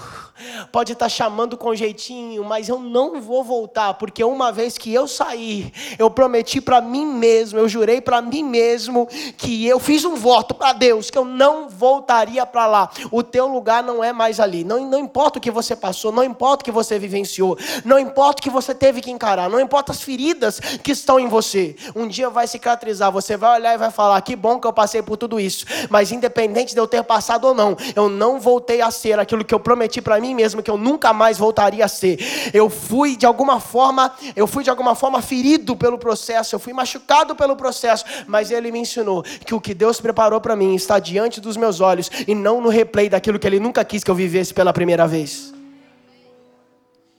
[0.70, 4.92] pode estar tá chamando com jeitinho, mas eu não vou voltar, porque uma vez que
[4.94, 10.04] eu saí, eu prometi para mim mesmo, eu jurei para mim mesmo que eu fiz
[10.04, 12.90] um voto para Deus que eu não voltaria para lá.
[13.10, 14.62] O teu lugar não é mais ali.
[14.62, 18.40] Não, não importa o que você passou, não importa o que você vivenciou, não importa
[18.40, 21.74] o que você teve que encarar, não importa as feridas que estão em você.
[21.94, 25.02] Um dia vai cicatrizar, você vai olhar e vai falar: que bom que eu passei
[25.02, 25.64] por tudo isso.
[25.90, 29.54] Mas independente de eu ter passado ou não, eu não voltei a ser aquilo que
[29.54, 32.18] eu prometi para mim mesmo que eu nunca mais voltaria a ser.
[32.52, 36.72] Eu fui de alguma forma, eu fui de alguma forma ferido pelo processo, eu fui
[36.72, 40.98] machucado pelo processo, mas ele me ensinou que o que Deus preparou para mim está
[40.98, 44.14] diante dos meus olhos e não no replay daquilo que ele nunca quis que eu
[44.14, 45.54] vivesse pela primeira vez.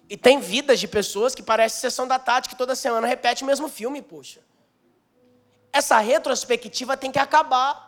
[0.10, 3.46] E tem vidas de pessoas que parece sessão da tarde que toda semana repete o
[3.46, 4.40] mesmo filme, poxa.
[5.72, 7.87] Essa retrospectiva tem que acabar.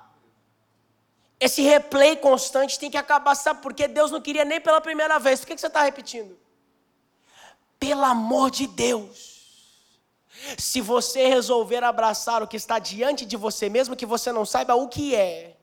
[1.39, 3.87] Esse replay constante tem que acabar, sabe por quê?
[3.87, 5.39] Deus não queria nem pela primeira vez.
[5.39, 6.37] Por que você está repetindo?
[7.79, 9.39] Pelo amor de Deus.
[10.57, 14.75] Se você resolver abraçar o que está diante de você, mesmo que você não saiba
[14.75, 15.55] o que é,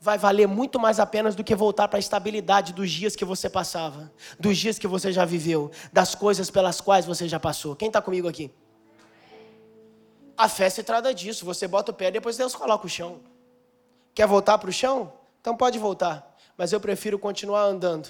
[0.00, 3.24] vai valer muito mais a pena do que voltar para a estabilidade dos dias que
[3.24, 7.76] você passava, dos dias que você já viveu, das coisas pelas quais você já passou.
[7.76, 8.50] Quem está comigo aqui?
[10.36, 11.44] A fé se trata disso.
[11.44, 13.20] Você bota o pé, depois Deus coloca o chão.
[14.14, 15.12] Quer voltar para o chão?
[15.40, 16.36] Então pode voltar.
[16.56, 18.08] Mas eu prefiro continuar andando,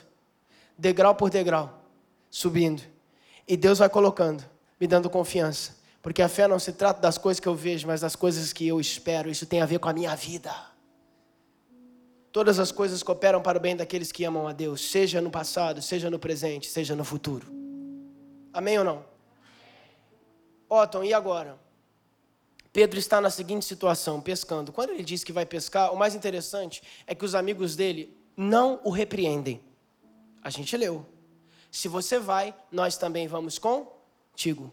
[0.77, 1.83] degrau por degrau,
[2.31, 2.83] subindo.
[3.47, 4.43] E Deus vai colocando,
[4.81, 5.77] me dando confiança.
[6.01, 8.67] Porque a fé não se trata das coisas que eu vejo, mas das coisas que
[8.67, 9.31] eu espero.
[9.31, 10.55] Isso tem a ver com a minha vida.
[12.33, 15.83] Todas as coisas cooperam para o bem daqueles que amam a Deus, seja no passado,
[15.83, 17.47] seja no presente, seja no futuro.
[18.53, 19.05] Amém ou não?
[20.69, 21.59] Otton, e agora?
[22.73, 24.73] Pedro está na seguinte situação, pescando.
[24.73, 28.81] Quando ele diz que vai pescar, o mais interessante é que os amigos dele não
[28.85, 29.61] o repreendem.
[30.43, 31.05] A gente leu.
[31.71, 34.73] Se você vai, nós também vamos contigo.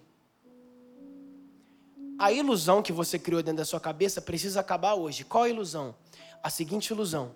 [2.17, 5.25] A ilusão que você criou dentro da sua cabeça precisa acabar hoje.
[5.25, 5.95] Qual a ilusão?
[6.41, 7.35] A seguinte ilusão: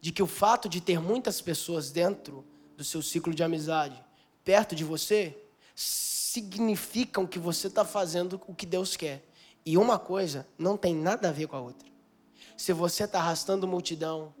[0.00, 2.44] de que o fato de ter muitas pessoas dentro
[2.76, 4.02] do seu ciclo de amizade,
[4.44, 5.36] perto de você,
[5.74, 9.24] significam que você está fazendo o que Deus quer.
[9.66, 11.88] E uma coisa não tem nada a ver com a outra.
[12.56, 14.32] Se você está arrastando multidão,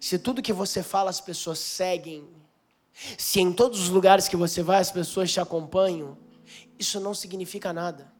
[0.00, 2.28] se tudo que você fala as pessoas seguem,
[3.16, 6.18] se em todos os lugares que você vai as pessoas te acompanham,
[6.76, 8.12] isso não significa nada.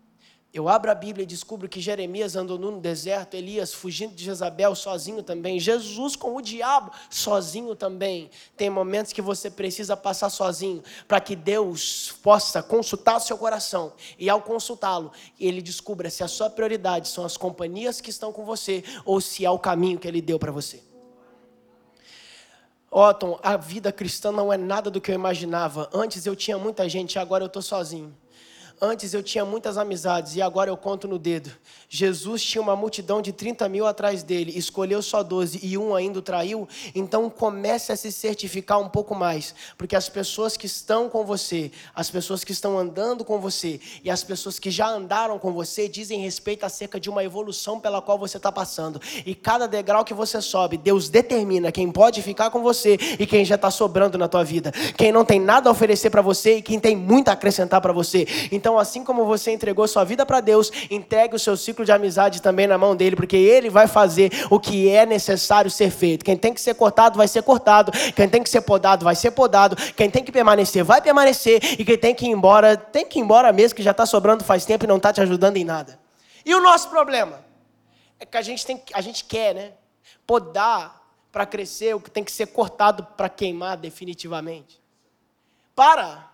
[0.52, 4.74] Eu abro a Bíblia e descubro que Jeremias andou no deserto, Elias fugindo de Jezabel
[4.74, 8.30] sozinho também, Jesus com o diabo sozinho também.
[8.54, 13.94] Tem momentos que você precisa passar sozinho para que Deus possa consultar o seu coração
[14.18, 15.10] e ao consultá-lo,
[15.40, 19.46] ele descubra se a sua prioridade são as companhias que estão com você ou se
[19.46, 20.82] é o caminho que ele deu para você.
[22.90, 25.88] Otton, a vida cristã não é nada do que eu imaginava.
[25.94, 28.14] Antes eu tinha muita gente, agora eu estou sozinho.
[28.84, 31.52] Antes eu tinha muitas amizades e agora eu conto no dedo.
[31.88, 36.18] Jesus tinha uma multidão de 30 mil atrás dele, escolheu só 12 e um ainda
[36.18, 36.68] o traiu.
[36.92, 41.70] Então comece a se certificar um pouco mais, porque as pessoas que estão com você,
[41.94, 45.88] as pessoas que estão andando com você e as pessoas que já andaram com você
[45.88, 49.00] dizem respeito acerca de uma evolução pela qual você está passando.
[49.24, 53.44] E cada degrau que você sobe, Deus determina quem pode ficar com você e quem
[53.44, 56.62] já está sobrando na tua vida, quem não tem nada a oferecer para você e
[56.62, 58.26] quem tem muito a acrescentar para você.
[58.50, 61.92] Então então, assim como você entregou sua vida para Deus, entregue o seu ciclo de
[61.92, 66.24] amizade também na mão dele, porque ele vai fazer o que é necessário ser feito.
[66.24, 67.92] Quem tem que ser cortado, vai ser cortado.
[68.16, 69.76] Quem tem que ser podado, vai ser podado.
[69.94, 71.78] Quem tem que permanecer, vai permanecer.
[71.78, 74.42] E quem tem que ir embora, tem que ir embora mesmo, que já está sobrando
[74.42, 76.00] faz tempo e não está te ajudando em nada.
[76.42, 77.44] E o nosso problema?
[78.18, 79.72] É que a gente, tem, a gente quer, né?
[80.26, 80.98] Podar
[81.30, 84.80] para crescer o que tem que ser cortado para queimar definitivamente.
[85.76, 86.30] Para!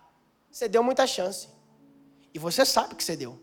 [0.49, 1.58] Você deu muita chance.
[2.33, 3.39] E você sabe que você deu.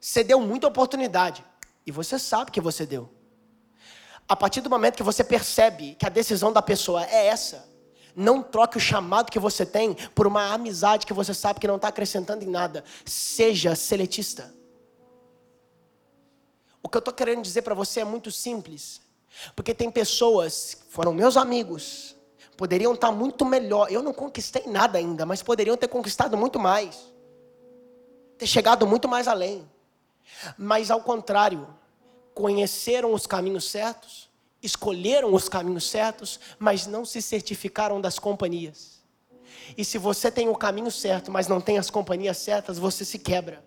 [0.00, 1.44] Você deu muita oportunidade.
[1.86, 3.10] E você sabe que você deu.
[4.28, 7.68] A partir do momento que você percebe que a decisão da pessoa é essa,
[8.14, 11.76] não troque o chamado que você tem por uma amizade que você sabe que não
[11.76, 12.84] está acrescentando em nada.
[13.04, 14.54] Seja seletista.
[16.82, 19.00] O que eu estou querendo dizer para você é muito simples.
[19.54, 22.16] Porque tem pessoas que foram meus amigos,
[22.60, 23.90] poderiam estar tá muito melhor.
[23.90, 27.10] Eu não conquistei nada ainda, mas poderiam ter conquistado muito mais.
[28.36, 29.66] Ter chegado muito mais além.
[30.58, 31.66] Mas ao contrário,
[32.34, 34.28] conheceram os caminhos certos,
[34.62, 39.00] escolheram os caminhos certos, mas não se certificaram das companhias.
[39.74, 43.18] E se você tem o caminho certo, mas não tem as companhias certas, você se
[43.18, 43.64] quebra.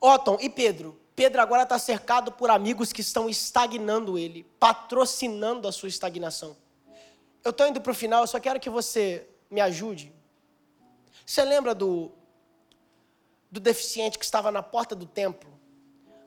[0.00, 0.98] Otton e Pedro.
[1.16, 6.56] Pedro agora está cercado por amigos que estão estagnando ele, patrocinando a sua estagnação.
[7.42, 10.12] Eu estou indo para o final, eu só quero que você me ajude.
[11.24, 12.10] Você lembra do,
[13.50, 15.52] do deficiente que estava na porta do templo?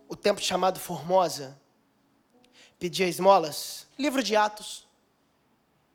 [0.07, 1.59] O templo chamado Formosa?
[2.79, 3.87] pedia esmolas?
[3.97, 4.87] Livro de Atos.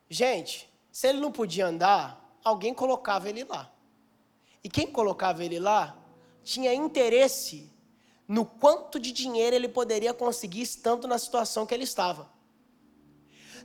[0.09, 3.71] Gente, se ele não podia andar, alguém colocava ele lá.
[4.63, 5.97] E quem colocava ele lá
[6.43, 7.71] tinha interesse
[8.27, 12.29] no quanto de dinheiro ele poderia conseguir estando na situação que ele estava.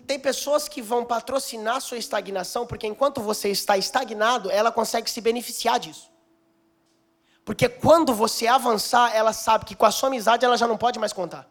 [0.07, 5.21] Tem pessoas que vão patrocinar sua estagnação, porque enquanto você está estagnado, ela consegue se
[5.21, 6.11] beneficiar disso.
[7.45, 10.99] Porque quando você avançar, ela sabe que com a sua amizade ela já não pode
[10.99, 11.49] mais contar.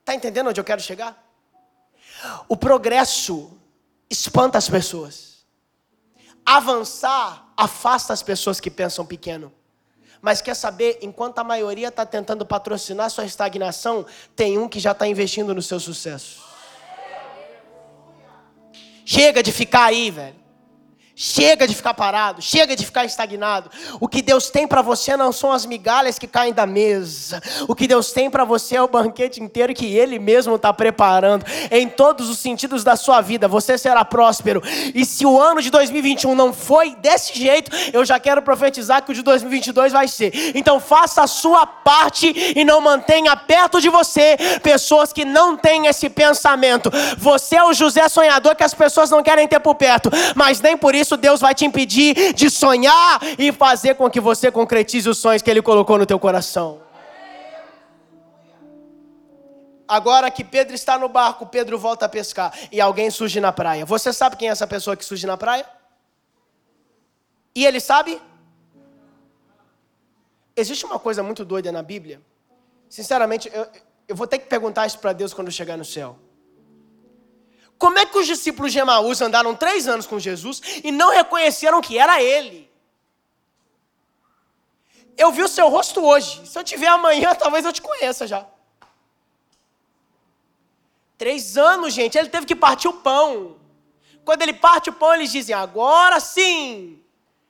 [0.00, 1.22] Está entendendo onde eu quero chegar?
[2.48, 3.56] O progresso
[4.10, 5.46] espanta as pessoas.
[6.44, 9.52] Avançar afasta as pessoas que pensam pequeno.
[10.22, 14.06] Mas quer saber, enquanto a maioria está tentando patrocinar sua estagnação,
[14.36, 16.40] tem um que já está investindo no seu sucesso.
[19.04, 20.41] Chega de ficar aí, velho.
[21.24, 23.70] Chega de ficar parado, chega de ficar estagnado.
[24.00, 27.40] O que Deus tem para você não são as migalhas que caem da mesa.
[27.68, 31.46] O que Deus tem para você é o banquete inteiro que Ele mesmo está preparando.
[31.70, 34.60] Em todos os sentidos da sua vida, você será próspero.
[34.92, 39.12] E se o ano de 2021 não foi desse jeito, eu já quero profetizar que
[39.12, 40.32] o de 2022 vai ser.
[40.56, 45.86] Então faça a sua parte e não mantenha perto de você pessoas que não têm
[45.86, 46.90] esse pensamento.
[47.16, 50.76] Você é o José sonhador que as pessoas não querem ter por perto, mas nem
[50.76, 55.08] por isso isso Deus vai te impedir de sonhar e fazer com que você concretize
[55.08, 56.80] os sonhos que Ele colocou no teu coração.
[59.86, 63.84] Agora que Pedro está no barco, Pedro volta a pescar e alguém surge na praia.
[63.84, 65.66] Você sabe quem é essa pessoa que surge na praia?
[67.54, 68.20] E ele sabe?
[70.56, 72.22] Existe uma coisa muito doida na Bíblia.
[72.88, 73.66] Sinceramente, eu,
[74.08, 76.18] eu vou ter que perguntar isso para Deus quando eu chegar no céu.
[77.82, 81.80] Como é que os discípulos de Emaús andaram três anos com Jesus e não reconheceram
[81.80, 82.70] que era Ele?
[85.16, 86.46] Eu vi o seu rosto hoje.
[86.46, 88.46] Se eu tiver amanhã, talvez eu te conheça já.
[91.18, 92.16] Três anos, gente.
[92.16, 93.56] Ele teve que partir o pão.
[94.24, 97.02] Quando ele parte o pão, eles dizem: agora sim.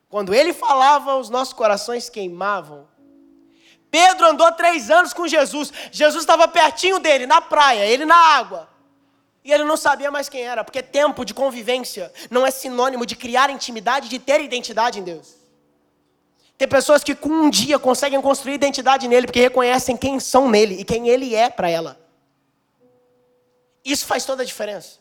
[0.08, 2.88] Quando ele falava, os nossos corações queimavam.
[3.90, 5.70] Pedro andou três anos com Jesus.
[5.90, 8.71] Jesus estava pertinho dele, na praia, ele na água.
[9.44, 13.16] E ele não sabia mais quem era, porque tempo de convivência não é sinônimo de
[13.16, 15.34] criar intimidade, de ter identidade em Deus.
[16.56, 20.80] Tem pessoas que com um dia conseguem construir identidade nele, porque reconhecem quem são nele
[20.80, 21.98] e quem ele é para ela.
[23.84, 25.00] Isso faz toda a diferença.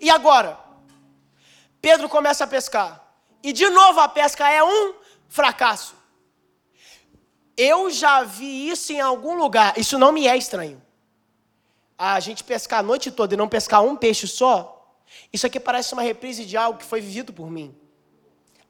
[0.00, 0.58] E agora?
[1.82, 3.02] Pedro começa a pescar.
[3.42, 4.94] E de novo a pesca é um
[5.28, 5.94] fracasso.
[7.54, 9.76] Eu já vi isso em algum lugar.
[9.76, 10.80] Isso não me é estranho
[12.10, 14.98] a gente pescar a noite toda e não pescar um peixe só,
[15.32, 17.74] isso aqui parece uma reprise de algo que foi vivido por mim.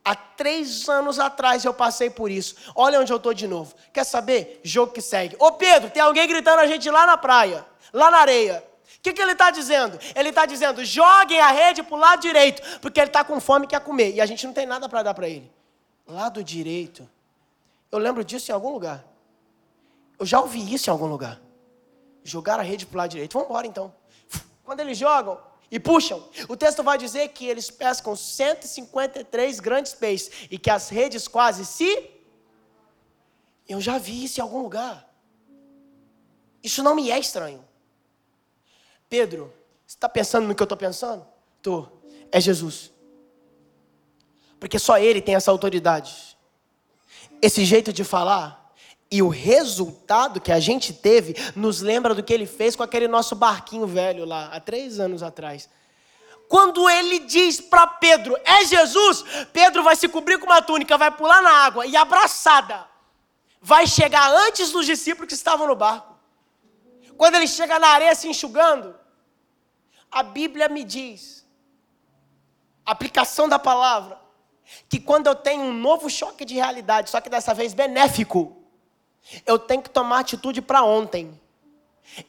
[0.05, 2.57] Há três anos atrás eu passei por isso.
[2.75, 3.75] Olha onde eu estou de novo.
[3.93, 4.61] Quer saber?
[4.63, 5.37] Jogo que segue.
[5.39, 8.65] Ô Pedro, tem alguém gritando a gente lá na praia, lá na areia.
[8.99, 9.99] O que, que ele está dizendo?
[10.15, 13.65] Ele está dizendo: joguem a rede para o lado direito, porque ele está com fome
[13.65, 14.15] e quer comer.
[14.15, 15.51] E a gente não tem nada para dar para ele.
[16.07, 17.09] Lado direito.
[17.91, 19.05] Eu lembro disso em algum lugar.
[20.19, 21.41] Eu já ouvi isso em algum lugar.
[22.25, 23.33] Jogaram a rede para o lado direito.
[23.33, 23.95] Vamos embora então.
[24.65, 30.47] Quando eles jogam e puxam, o texto vai dizer que eles pescam 153 grandes peixes
[30.51, 32.11] e que as redes quase se.
[33.69, 35.09] Eu já vi isso em algum lugar.
[36.63, 37.65] Isso não me é estranho.
[39.09, 39.53] Pedro,
[39.87, 41.27] você está pensando no que eu estou pensando?
[41.57, 42.01] Estou.
[42.31, 42.93] É Jesus.
[44.61, 46.39] Porque só Ele tem essa autoridade.
[47.41, 48.62] Esse jeito de falar
[49.13, 53.07] e o resultado que a gente teve nos lembra do que ele fez com aquele
[53.07, 55.69] nosso barquinho velho lá, há três anos atrás.
[56.49, 61.11] Quando ele diz para Pedro, é Jesus, Pedro vai se cobrir com uma túnica, vai
[61.11, 62.87] pular na água e abraçada,
[63.61, 66.17] vai chegar antes dos discípulos que estavam no barco.
[67.19, 68.95] Quando ele chega na areia se enxugando,
[70.11, 71.47] a Bíblia me diz,
[72.87, 74.19] aplicação da palavra,
[74.89, 78.62] que quando eu tenho um novo choque de realidade, só que dessa vez benéfico,
[79.47, 81.41] eu tenho que tomar atitude para ontem.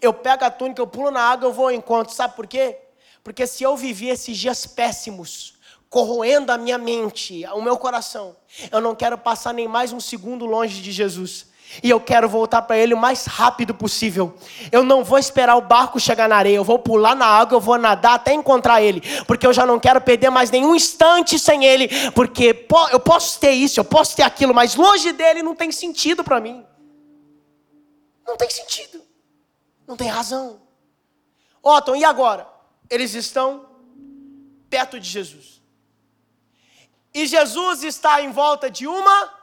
[0.01, 2.13] Eu pego a túnica, eu pulo na água, eu vou ao encontro.
[2.13, 2.77] Sabe por quê?
[3.23, 5.53] Porque se eu vivi esses dias péssimos,
[5.89, 8.35] corroendo a minha mente, o meu coração,
[8.71, 11.51] eu não quero passar nem mais um segundo longe de Jesus.
[11.81, 14.35] E eu quero voltar para Ele o mais rápido possível.
[14.71, 16.57] Eu não vou esperar o barco chegar na areia.
[16.57, 19.01] Eu vou pular na água, eu vou nadar até encontrar Ele.
[19.25, 21.89] Porque eu já não quero perder mais nenhum instante sem Ele.
[22.11, 26.23] Porque eu posso ter isso, eu posso ter aquilo, mas longe dele não tem sentido
[26.23, 26.63] para mim.
[28.25, 29.03] Não tem sentido.
[29.85, 30.61] Não tem razão.
[31.61, 32.47] Otton, e agora?
[32.89, 33.67] Eles estão
[34.69, 35.61] perto de Jesus.
[37.13, 39.33] E Jesus está em volta de uma.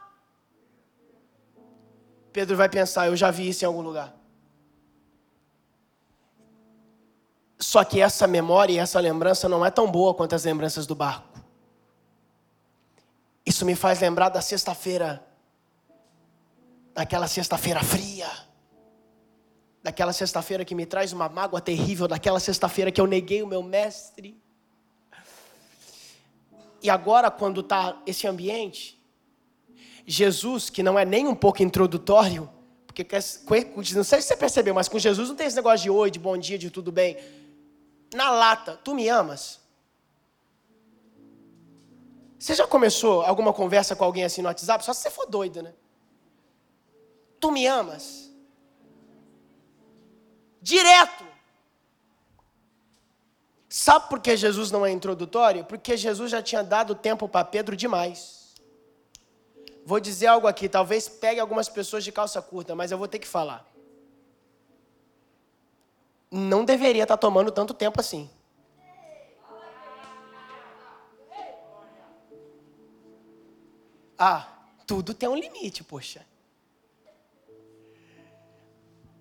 [2.32, 4.14] Pedro vai pensar, eu já vi isso em algum lugar.
[7.58, 10.94] Só que essa memória e essa lembrança não é tão boa quanto as lembranças do
[10.94, 11.28] barco.
[13.44, 15.24] Isso me faz lembrar da sexta-feira,
[16.94, 18.49] daquela sexta-feira fria
[19.82, 23.62] daquela sexta-feira que me traz uma mágoa terrível, daquela sexta-feira que eu neguei o meu
[23.62, 24.40] mestre.
[26.82, 28.98] E agora, quando está esse ambiente,
[30.06, 32.50] Jesus, que não é nem um pouco introdutório,
[32.86, 33.06] porque
[33.94, 36.18] não sei se você percebeu, mas com Jesus não tem esse negócio de oi, de
[36.18, 37.16] bom dia, de tudo bem.
[38.14, 39.60] Na lata, tu me amas?
[42.38, 44.84] Você já começou alguma conversa com alguém assim no WhatsApp?
[44.84, 45.74] Só se você for doido, né?
[47.38, 48.29] Tu me amas?
[50.60, 51.24] Direto.
[53.68, 55.64] Sabe por que Jesus não é introdutório?
[55.64, 58.54] Porque Jesus já tinha dado tempo para Pedro demais.
[59.84, 63.18] Vou dizer algo aqui, talvez pegue algumas pessoas de calça curta, mas eu vou ter
[63.18, 63.66] que falar.
[66.30, 68.28] Não deveria estar tá tomando tanto tempo assim.
[74.18, 74.46] Ah,
[74.86, 76.26] tudo tem um limite, poxa.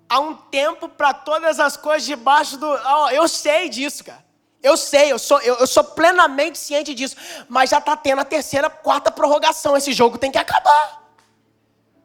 [0.09, 2.67] Há um tempo para todas as coisas debaixo do.
[2.67, 4.25] Oh, eu sei disso, cara.
[4.61, 7.15] Eu sei, eu sou, eu, eu sou plenamente ciente disso.
[7.47, 9.77] Mas já está tendo a terceira, quarta prorrogação.
[9.77, 11.13] Esse jogo tem que acabar.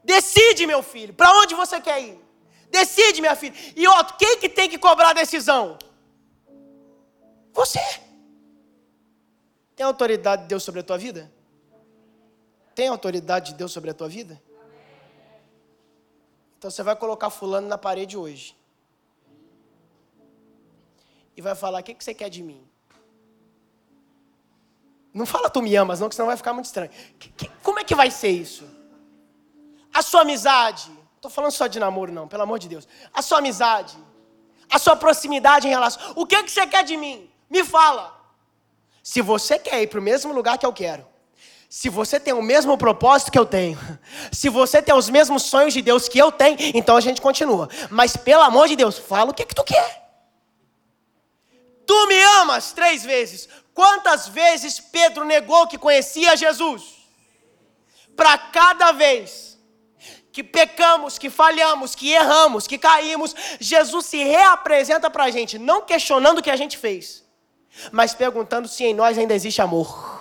[0.05, 2.21] Decide, meu filho, para onde você quer ir.
[2.71, 3.55] Decide, minha filha.
[3.75, 5.79] E outro, quem que tem que cobrar a decisão?
[7.53, 7.81] Você.
[9.75, 11.33] Tem autoridade de Deus sobre a tua vida?
[12.75, 14.41] Tem autoridade de Deus sobre a tua vida?
[16.65, 18.57] Então você vai colocar fulano na parede hoje.
[21.37, 22.67] E vai falar: o que, você quer de mim?
[25.13, 26.91] Não fala tu me amas, não, que senão vai ficar muito estranho.
[27.63, 28.67] como é que vai ser isso?
[29.93, 30.91] A sua amizade.
[31.17, 32.89] Estou falando só de namoro, não, pelo amor de Deus.
[33.13, 33.99] A sua amizade.
[34.71, 36.15] A sua proximidade em relação.
[36.17, 37.31] O que, que você quer de mim?
[37.51, 38.19] Me fala.
[39.03, 41.07] Se você quer ir para o mesmo lugar que eu quero,
[41.77, 43.77] se você tem o mesmo propósito que eu tenho,
[44.31, 47.69] se você tem os mesmos sonhos de Deus que eu tenho, então a gente continua.
[47.91, 50.09] Mas pelo amor de Deus, fala o que, que tu quer.
[51.85, 53.49] Tu me amas três vezes.
[53.75, 56.95] Quantas vezes Pedro negou que conhecia Jesus?
[58.15, 59.59] Para cada vez
[60.31, 65.83] que pecamos, que falhamos, que erramos, que caímos, Jesus se reapresenta para a gente, não
[65.83, 67.25] questionando o que a gente fez,
[67.91, 70.14] mas perguntando se em nós ainda existe amor.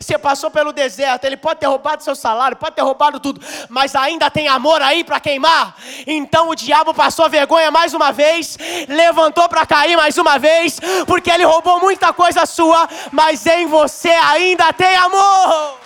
[0.00, 3.94] Você passou pelo deserto, ele pode ter roubado seu salário, pode ter roubado tudo, mas
[3.94, 5.76] ainda tem amor aí para queimar.
[6.06, 11.30] Então o diabo passou vergonha mais uma vez, levantou para cair mais uma vez, porque
[11.30, 15.78] ele roubou muita coisa sua, mas em você ainda tem amor.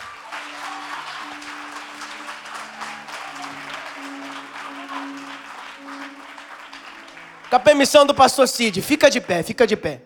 [7.48, 10.02] Com a permissão do pastor Cid, fica de pé, fica de pé.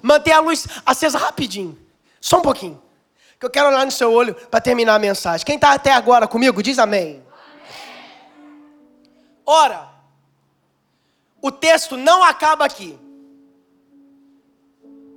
[0.00, 1.76] Mantenha a luz acesa rapidinho,
[2.20, 2.85] só um pouquinho
[3.38, 5.44] que eu quero olhar no seu olho para terminar a mensagem.
[5.44, 7.24] Quem está até agora comigo, diz amém.
[9.44, 9.88] Ora,
[11.40, 12.98] o texto não acaba aqui.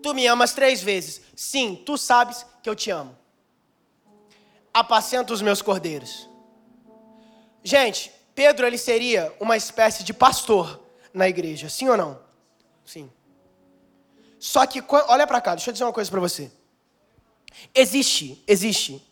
[0.04, 1.22] Tu me amas três vezes.
[1.36, 3.18] Sim, tu sabes que eu te amo.
[4.74, 6.30] Apacenta os meus cordeiros.
[7.64, 10.80] Gente, Pedro ele seria uma espécie de pastor
[11.14, 12.20] na igreja, sim ou não?
[12.86, 13.12] Sim.
[14.40, 16.52] Só que, olha para cá, deixa eu dizer uma coisa para você.
[17.74, 19.06] Existe, existe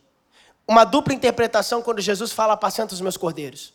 [0.68, 3.74] uma dupla interpretação quando Jesus fala apacenta os meus cordeiros.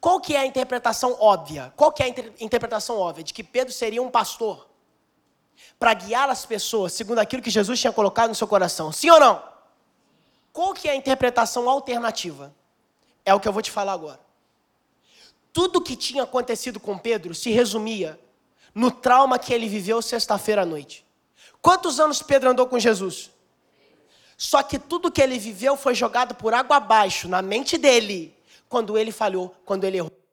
[0.00, 1.72] Qual que é a interpretação óbvia?
[1.76, 3.24] Qual que é a inter interpretação óbvia?
[3.24, 4.68] De que Pedro seria um pastor
[5.78, 8.92] para guiar as pessoas segundo aquilo que Jesus tinha colocado no seu coração.
[8.92, 9.42] Sim ou não?
[10.52, 12.54] Qual que é a interpretação alternativa?
[13.24, 14.20] É o que eu vou te falar agora.
[15.52, 18.18] Tudo que tinha acontecido com Pedro se resumia
[18.74, 21.04] no trauma que ele viveu sexta-feira à noite.
[21.60, 23.30] Quantos anos Pedro andou com Jesus?
[24.36, 28.34] Só que tudo que ele viveu foi jogado por água abaixo na mente dele
[28.68, 30.23] quando ele falhou, quando ele errou.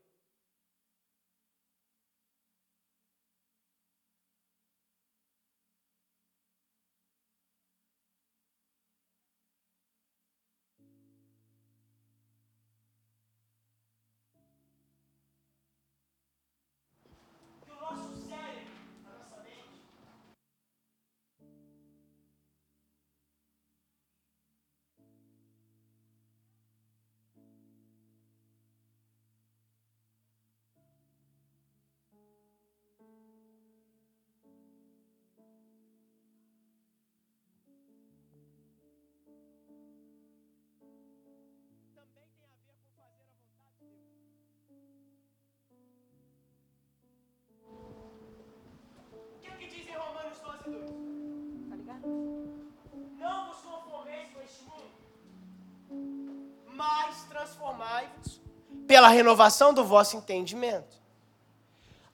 [57.32, 58.42] Transformai-vos
[58.86, 61.00] pela renovação do vosso entendimento.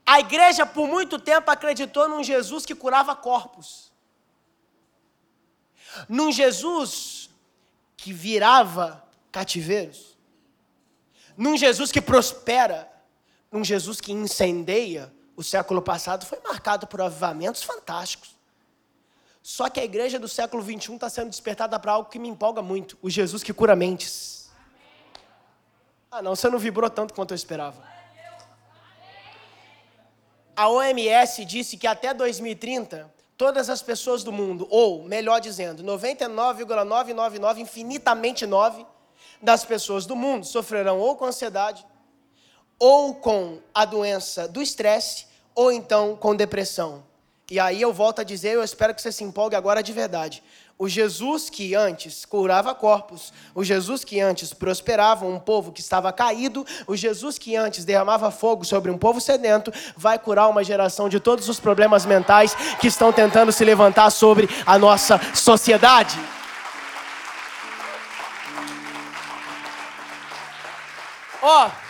[0.06, 3.92] A igreja, por muito tempo, acreditou num Jesus que curava corpos,
[6.08, 7.30] num Jesus
[7.98, 10.16] que virava cativeiros,
[11.36, 12.90] num Jesus que prospera,
[13.52, 15.12] num Jesus que incendeia.
[15.36, 18.36] O século passado foi marcado por avivamentos fantásticos.
[19.44, 22.62] Só que a igreja do século 21 está sendo despertada para algo que me empolga
[22.62, 24.37] muito: o Jesus que cura mentes.
[26.10, 27.84] Ah, não, você não vibrou tanto quanto eu esperava.
[30.56, 37.62] A OMS disse que até 2030, todas as pessoas do mundo, ou melhor dizendo, 99,999,
[37.62, 38.86] infinitamente 9
[39.42, 41.86] das pessoas do mundo sofrerão ou com ansiedade,
[42.80, 47.04] ou com a doença do estresse, ou então com depressão.
[47.50, 50.44] E aí eu volto a dizer, eu espero que você se empolgue agora de verdade.
[50.80, 56.14] O Jesus que antes curava corpos, o Jesus que antes prosperava um povo que estava
[56.14, 61.10] caído, o Jesus que antes derramava fogo sobre um povo sedento, vai curar uma geração
[61.10, 66.20] de todos os problemas mentais que estão tentando se levantar sobre a nossa sociedade.
[71.42, 71.87] Ó, oh,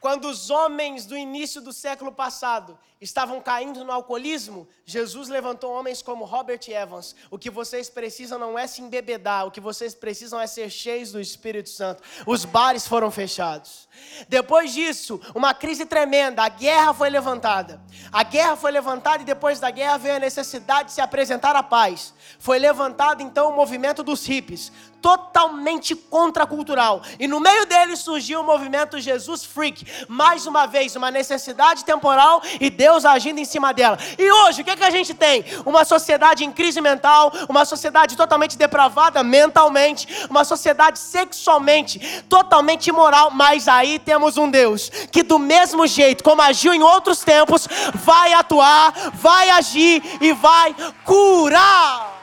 [0.00, 6.02] quando os homens do início do século passado estavam caindo no alcoolismo, Jesus levantou homens
[6.02, 7.14] como Robert Evans.
[7.30, 11.12] O que vocês precisam não é se embebedar, o que vocês precisam é ser cheios
[11.12, 12.02] do Espírito Santo.
[12.26, 13.88] Os bares foram fechados.
[14.28, 17.80] Depois disso, uma crise tremenda, a guerra foi levantada.
[18.12, 21.62] A guerra foi levantada e depois da guerra veio a necessidade de se apresentar a
[21.62, 22.12] paz.
[22.38, 27.02] Foi levantado então o movimento dos hippies, totalmente contracultural.
[27.18, 29.86] E no meio dele surgiu o movimento Jesus Freak.
[30.08, 33.98] Mais uma vez, uma necessidade temporal e Deus agindo em cima dela.
[34.18, 35.44] E hoje, o que, é que a gente tem?
[35.64, 43.30] Uma sociedade em crise mental, uma sociedade totalmente depravada mentalmente, uma sociedade sexualmente totalmente imoral,
[43.30, 48.32] mas aí temos um Deus que, do mesmo jeito como agiu em outros tempos, vai
[48.32, 50.74] atuar, vai agir e vai
[51.04, 52.17] curar.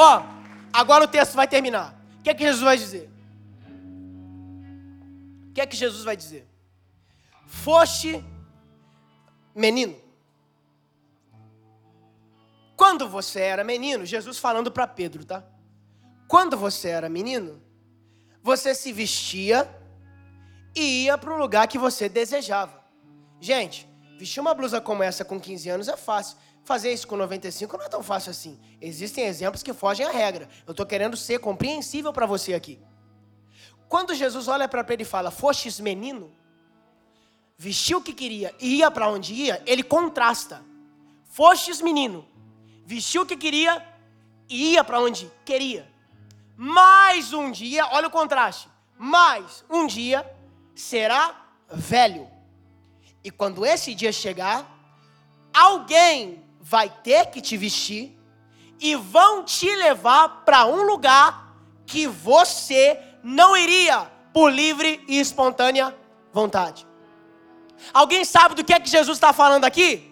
[0.00, 0.22] Ó,
[0.72, 1.94] agora o texto vai terminar.
[2.20, 3.10] O que é que Jesus vai dizer?
[5.58, 6.46] que é que Jesus vai dizer?
[7.44, 8.24] Foste
[9.52, 9.96] menino.
[12.76, 15.42] Quando você era menino, Jesus falando para Pedro, tá?
[16.28, 17.60] Quando você era menino,
[18.40, 19.68] você se vestia
[20.76, 22.80] e ia para o lugar que você desejava.
[23.40, 26.36] Gente, vestir uma blusa como essa com 15 anos é fácil.
[26.68, 28.60] Fazer isso com 95 não é tão fácil assim.
[28.78, 30.46] Existem exemplos que fogem à regra.
[30.66, 32.78] Eu estou querendo ser compreensível para você aqui.
[33.88, 36.30] Quando Jesus olha para Pedro e fala, fostes menino,
[37.56, 40.62] vestiu o que queria e ia para onde ia, ele contrasta.
[41.24, 42.28] Fostes menino,
[42.84, 43.82] vestiu o que queria
[44.46, 45.90] e ia para onde queria.
[46.54, 48.68] Mais um dia, olha o contraste.
[48.98, 50.30] Mais um dia
[50.74, 52.28] será velho.
[53.24, 54.70] E quando esse dia chegar,
[55.50, 58.18] alguém vai ter que te vestir
[58.80, 61.56] e vão te levar para um lugar
[61.86, 65.96] que você não iria por livre e espontânea
[66.32, 66.86] vontade.
[67.92, 70.10] Alguém sabe do que é que Jesus está falando aqui?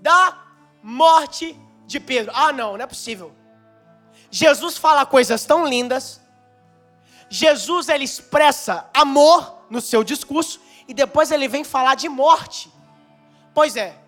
[0.00, 0.38] Da
[0.82, 2.32] morte de Pedro.
[2.34, 3.34] Ah, não, não é possível.
[4.30, 6.20] Jesus fala coisas tão lindas.
[7.28, 12.70] Jesus ele expressa amor no seu discurso e depois ele vem falar de morte.
[13.54, 14.03] Pois é.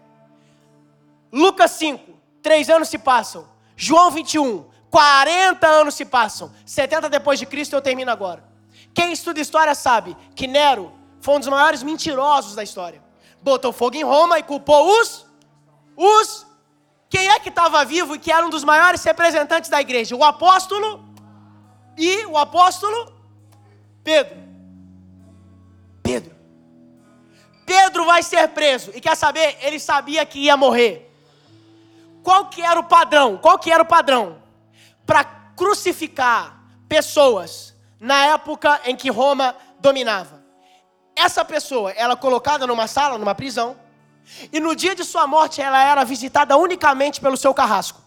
[1.37, 2.03] Lucas 5,
[2.43, 3.47] três anos se passam.
[3.77, 6.51] João 21, 40 anos se passam.
[6.65, 8.43] 70 depois de Cristo eu termino agora.
[8.95, 13.03] Quem estuda história sabe que Nero foi um dos maiores mentirosos da história.
[13.43, 15.27] Botou fogo em Roma e culpou os
[15.95, 16.47] os
[17.11, 20.17] quem é que estava vivo e que era um dos maiores representantes da igreja?
[20.17, 21.05] O apóstolo
[21.99, 23.13] e o apóstolo
[24.03, 24.39] Pedro.
[26.03, 26.35] Pedro.
[27.67, 28.91] Pedro vai ser preso.
[28.95, 29.59] E quer saber?
[29.61, 31.06] Ele sabia que ia morrer.
[32.27, 33.37] Qual que era o padrão?
[33.37, 34.43] Qual que era o padrão?
[35.07, 40.43] Para crucificar pessoas na época em que Roma dominava.
[41.15, 43.77] Essa pessoa, ela é colocada numa sala, numa prisão,
[44.53, 48.01] e no dia de sua morte ela era visitada unicamente pelo seu carrasco.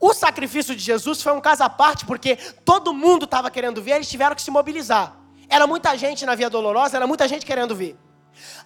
[0.00, 3.96] O sacrifício de Jesus foi um caso à parte, porque todo mundo estava querendo ver,
[3.96, 5.16] eles tiveram que se mobilizar.
[5.48, 7.98] Era muita gente na Via Dolorosa, era muita gente querendo ver.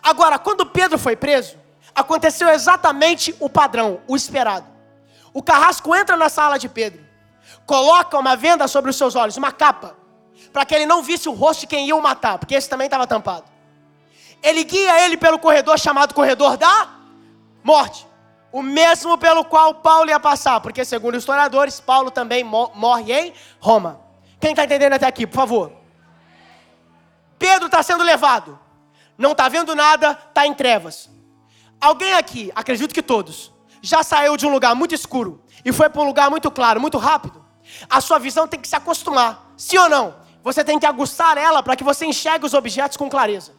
[0.02, 1.56] Agora, quando Pedro foi preso,
[1.94, 4.66] aconteceu exatamente o padrão, o esperado.
[5.32, 7.04] O carrasco entra na sala de Pedro,
[7.66, 9.96] coloca uma venda sobre os seus olhos, uma capa,
[10.52, 12.86] para que ele não visse o rosto de quem ia o matar, porque esse também
[12.86, 13.44] estava tampado.
[14.42, 16.88] Ele guia ele pelo corredor chamado corredor da
[17.62, 18.06] morte.
[18.50, 23.32] O mesmo pelo qual Paulo ia passar, porque segundo os historiadores, Paulo também morre em
[23.58, 24.00] Roma.
[24.38, 25.72] Quem está entendendo até aqui, por favor?
[27.38, 28.58] Pedro está sendo levado
[29.22, 31.08] não está vendo nada, está em trevas.
[31.82, 33.50] Alguém aqui, acredito que todos,
[33.82, 36.96] já saiu de um lugar muito escuro e foi para um lugar muito claro, muito
[36.96, 37.44] rápido.
[37.90, 40.14] A sua visão tem que se acostumar, sim ou não?
[40.44, 43.52] Você tem que aguçar ela para que você enxergue os objetos com clareza.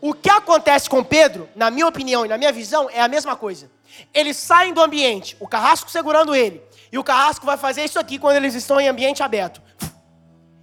[0.00, 3.36] O que acontece com Pedro, na minha opinião e na minha visão, é a mesma
[3.36, 3.70] coisa.
[4.12, 6.60] Eles saem do ambiente, o carrasco segurando ele,
[6.90, 9.62] e o carrasco vai fazer isso aqui quando eles estão em ambiente aberto.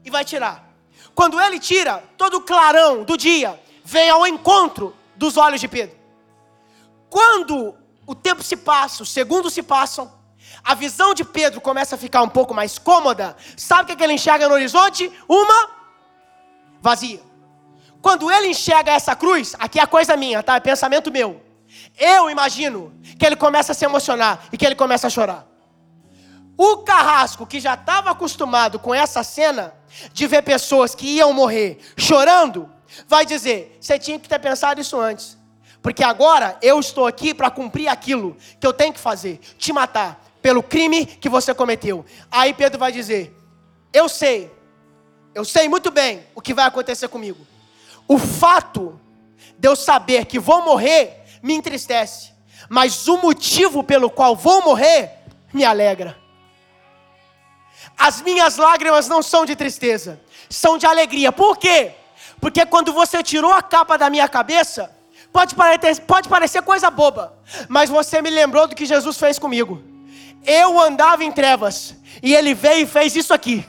[0.03, 0.67] E vai tirar.
[1.15, 5.96] Quando ele tira, todo o clarão do dia vem ao encontro dos olhos de Pedro.
[7.09, 10.11] Quando o tempo se passa, os segundos se passam,
[10.63, 13.35] a visão de Pedro começa a ficar um pouco mais cômoda.
[13.55, 15.11] Sabe o que, é que ele enxerga no horizonte?
[15.27, 15.69] Uma
[16.81, 17.21] vazia.
[18.01, 20.55] Quando ele enxerga essa cruz, aqui é coisa minha, tá?
[20.55, 21.41] É pensamento meu.
[21.97, 25.45] Eu imagino que ele começa a se emocionar e que ele começa a chorar.
[26.57, 29.73] O carrasco, que já estava acostumado com essa cena
[30.11, 32.69] de ver pessoas que iam morrer chorando,
[33.07, 35.36] vai dizer: você tinha que ter pensado isso antes.
[35.81, 40.23] Porque agora eu estou aqui para cumprir aquilo que eu tenho que fazer: te matar
[40.41, 42.05] pelo crime que você cometeu.
[42.31, 43.35] Aí Pedro vai dizer:
[43.93, 44.51] Eu sei,
[45.33, 47.45] eu sei muito bem o que vai acontecer comigo.
[48.07, 48.99] O fato
[49.57, 52.31] de eu saber que vou morrer me entristece,
[52.69, 55.11] mas o motivo pelo qual vou morrer
[55.53, 56.17] me alegra.
[57.97, 60.19] As minhas lágrimas não são de tristeza,
[60.49, 61.31] são de alegria.
[61.31, 61.93] Por quê?
[62.39, 64.95] Porque quando você tirou a capa da minha cabeça,
[65.31, 69.81] pode parecer, pode parecer coisa boba, mas você me lembrou do que Jesus fez comigo.
[70.45, 73.65] Eu andava em trevas, e ele veio e fez isso aqui.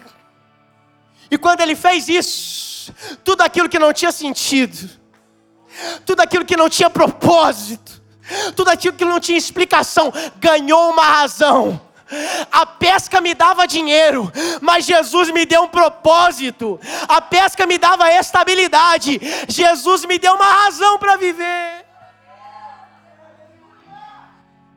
[1.30, 2.92] E quando ele fez isso,
[3.24, 4.88] tudo aquilo que não tinha sentido,
[6.06, 8.02] tudo aquilo que não tinha propósito,
[8.56, 11.80] tudo aquilo que não tinha explicação, ganhou uma razão.
[12.50, 16.80] A pesca me dava dinheiro, mas Jesus me deu um propósito.
[17.06, 19.20] A pesca me dava estabilidade.
[19.48, 21.86] Jesus me deu uma razão para viver.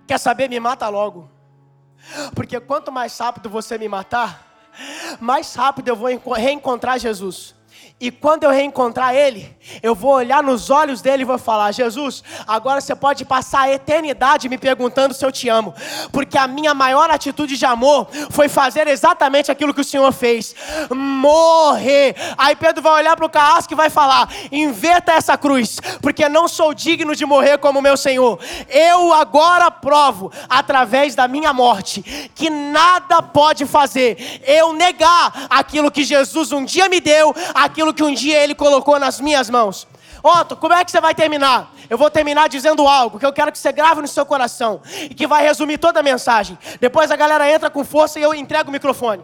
[0.06, 0.50] Quer saber?
[0.50, 1.30] Me mata logo.
[2.36, 4.46] Porque quanto mais rápido você me matar,
[5.20, 7.56] mais rápido eu vou reencontrar Jesus.
[8.02, 12.24] E quando eu reencontrar Ele, eu vou olhar nos olhos dele e vou falar: Jesus,
[12.48, 15.72] agora você pode passar a eternidade me perguntando se eu te amo,
[16.12, 20.56] porque a minha maior atitude de amor foi fazer exatamente aquilo que o Senhor fez:
[20.90, 22.16] morrer.
[22.40, 26.48] Aí Pedro vai olhar para o carrasco e vai falar: inverta essa cruz, porque não
[26.48, 28.40] sou digno de morrer como meu Senhor.
[28.68, 32.02] Eu agora provo, através da minha morte,
[32.34, 37.94] que nada pode fazer eu negar aquilo que Jesus um dia me deu, aquilo aquilo
[37.94, 39.88] que um dia Ele colocou nas minhas mãos.
[40.24, 41.74] Otto, como é que você vai terminar?
[41.90, 45.14] Eu vou terminar dizendo algo que eu quero que você grave no seu coração e
[45.14, 46.58] que vai resumir toda a mensagem.
[46.80, 49.24] Depois a galera entra com força e eu entrego o microfone.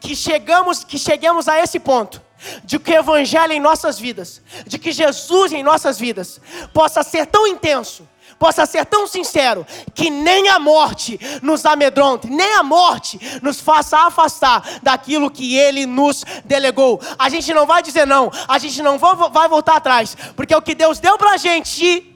[0.00, 2.20] Que chegamos, que cheguemos a esse ponto
[2.64, 6.40] de que o evangelho em nossas vidas, de que Jesus em nossas vidas
[6.72, 8.06] possa ser tão intenso
[8.38, 13.98] possa ser tão sincero que nem a morte nos amedronte, nem a morte nos faça
[14.06, 17.00] afastar daquilo que Ele nos delegou.
[17.18, 20.74] A gente não vai dizer não, a gente não vai voltar atrás, porque o que
[20.74, 22.10] Deus deu para a gente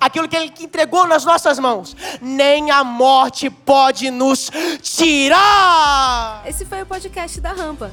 [0.00, 4.50] aquilo que Ele entregou nas nossas mãos, nem a morte pode nos
[4.82, 6.42] tirar.
[6.46, 7.92] Esse foi o podcast da Rampa.